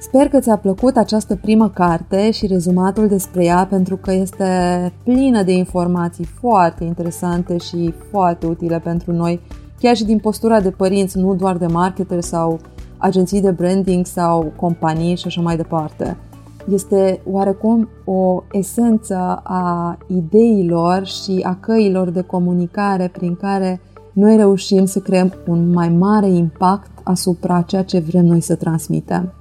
Sper 0.00 0.28
că 0.28 0.38
ți-a 0.38 0.56
plăcut 0.56 0.96
această 0.96 1.36
primă 1.36 1.68
carte 1.68 2.30
și 2.30 2.46
rezumatul 2.46 3.08
despre 3.08 3.44
ea 3.44 3.66
pentru 3.70 3.96
că 3.96 4.12
este 4.12 4.92
plină 5.04 5.42
de 5.42 5.52
informații 5.52 6.24
foarte 6.24 6.84
interesante 6.84 7.56
și 7.56 7.94
foarte 8.10 8.46
utile 8.46 8.78
pentru 8.78 9.12
noi, 9.12 9.40
chiar 9.78 9.96
și 9.96 10.04
din 10.04 10.18
postura 10.18 10.60
de 10.60 10.70
părinți, 10.70 11.18
nu 11.18 11.34
doar 11.34 11.56
de 11.56 11.66
marketer 11.66 12.20
sau 12.20 12.60
agenții 13.00 13.40
de 13.40 13.50
branding 13.50 14.06
sau 14.06 14.52
companii 14.56 15.16
și 15.16 15.26
așa 15.26 15.40
mai 15.40 15.56
departe. 15.56 16.16
Este 16.68 17.20
oarecum 17.30 17.88
o 18.04 18.42
esență 18.52 19.40
a 19.42 19.98
ideilor 20.06 21.06
și 21.06 21.40
a 21.42 21.56
căilor 21.60 22.10
de 22.10 22.20
comunicare 22.20 23.08
prin 23.12 23.36
care 23.36 23.80
noi 24.12 24.36
reușim 24.36 24.84
să 24.84 24.98
creăm 24.98 25.32
un 25.46 25.70
mai 25.70 25.88
mare 25.88 26.28
impact 26.28 26.90
asupra 27.02 27.62
ceea 27.62 27.84
ce 27.84 27.98
vrem 27.98 28.24
noi 28.24 28.40
să 28.40 28.54
transmitem. 28.54 29.32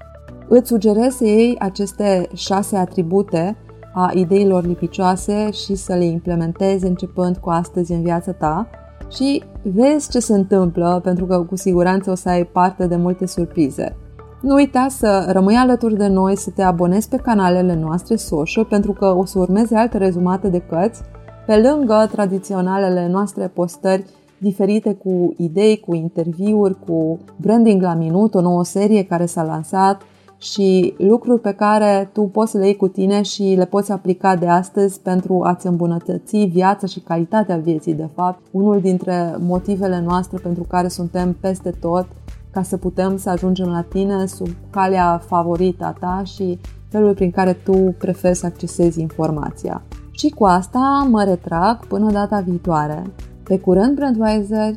Îți 0.47 0.67
sugerez 0.67 1.15
să 1.15 1.25
iei 1.25 1.55
aceste 1.59 2.27
șase 2.33 2.75
atribute 2.75 3.57
a 3.93 4.11
ideilor 4.13 4.65
lipicioase 4.65 5.51
și 5.51 5.75
să 5.75 5.93
le 5.93 6.05
implementezi 6.05 6.85
începând 6.85 7.37
cu 7.37 7.49
astăzi 7.49 7.91
în 7.91 8.01
viața 8.01 8.31
ta 8.31 8.67
și 9.11 9.43
vezi 9.61 10.09
ce 10.09 10.19
se 10.19 10.33
întâmplă 10.33 10.99
pentru 11.03 11.25
că 11.25 11.39
cu 11.39 11.55
siguranță 11.55 12.11
o 12.11 12.15
să 12.15 12.29
ai 12.29 12.43
parte 12.45 12.87
de 12.87 12.95
multe 12.95 13.25
surprize. 13.25 13.95
Nu 14.41 14.53
uita 14.53 14.87
să 14.89 15.25
rămâi 15.31 15.55
alături 15.55 15.97
de 15.97 16.07
noi, 16.07 16.37
să 16.37 16.49
te 16.55 16.61
abonezi 16.61 17.09
pe 17.09 17.17
canalele 17.17 17.75
noastre 17.75 18.15
social 18.15 18.65
pentru 18.65 18.93
că 18.93 19.05
o 19.05 19.25
să 19.25 19.39
urmeze 19.39 19.75
alte 19.75 19.97
rezumate 19.97 20.47
de 20.47 20.59
cărți 20.59 21.01
pe 21.45 21.55
lângă 21.55 22.07
tradiționalele 22.11 23.07
noastre 23.07 23.47
postări 23.47 24.05
diferite 24.37 24.93
cu 24.93 25.33
idei, 25.37 25.79
cu 25.79 25.95
interviuri, 25.95 26.77
cu 26.85 27.19
branding 27.35 27.81
la 27.81 27.93
minut, 27.93 28.33
o 28.33 28.41
nouă 28.41 28.63
serie 28.63 29.03
care 29.03 29.25
s-a 29.25 29.43
lansat 29.43 30.01
și 30.41 30.93
lucruri 30.97 31.41
pe 31.41 31.51
care 31.51 32.09
tu 32.13 32.21
poți 32.21 32.51
să 32.51 32.57
le 32.57 32.65
iei 32.65 32.75
cu 32.75 32.87
tine 32.87 33.21
și 33.21 33.53
le 33.57 33.65
poți 33.65 33.91
aplica 33.91 34.35
de 34.35 34.47
astăzi 34.47 34.99
pentru 34.99 35.41
a-ți 35.43 35.67
îmbunătăți 35.67 36.37
viața 36.37 36.87
și 36.87 36.99
calitatea 36.99 37.57
vieții, 37.57 37.93
de 37.93 38.09
fapt. 38.15 38.39
Unul 38.51 38.81
dintre 38.81 39.35
motivele 39.39 40.01
noastre 40.05 40.37
pentru 40.43 40.63
care 40.63 40.87
suntem 40.87 41.37
peste 41.39 41.69
tot 41.79 42.07
ca 42.51 42.63
să 42.63 42.77
putem 42.77 43.17
să 43.17 43.29
ajungem 43.29 43.67
la 43.67 43.81
tine 43.81 44.25
sub 44.25 44.47
calea 44.69 45.21
favorită 45.25 45.85
a 45.85 45.95
ta 45.99 46.21
și 46.25 46.59
felul 46.89 47.13
prin 47.13 47.31
care 47.31 47.53
tu 47.53 47.95
preferi 47.97 48.35
să 48.35 48.45
accesezi 48.45 49.01
informația. 49.01 49.81
Și 50.11 50.29
cu 50.29 50.45
asta 50.45 51.07
mă 51.09 51.23
retrag 51.23 51.85
până 51.87 52.11
data 52.11 52.39
viitoare. 52.39 53.03
Pe 53.43 53.59
curând, 53.59 53.95
Brandweiser! 53.95 54.73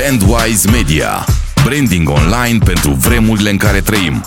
Brandwise 0.00 0.70
Media. 0.70 1.24
Branding 1.64 2.08
online 2.08 2.58
pentru 2.64 2.90
vremurile 2.90 3.50
în 3.50 3.56
care 3.56 3.80
trăim. 3.80 4.24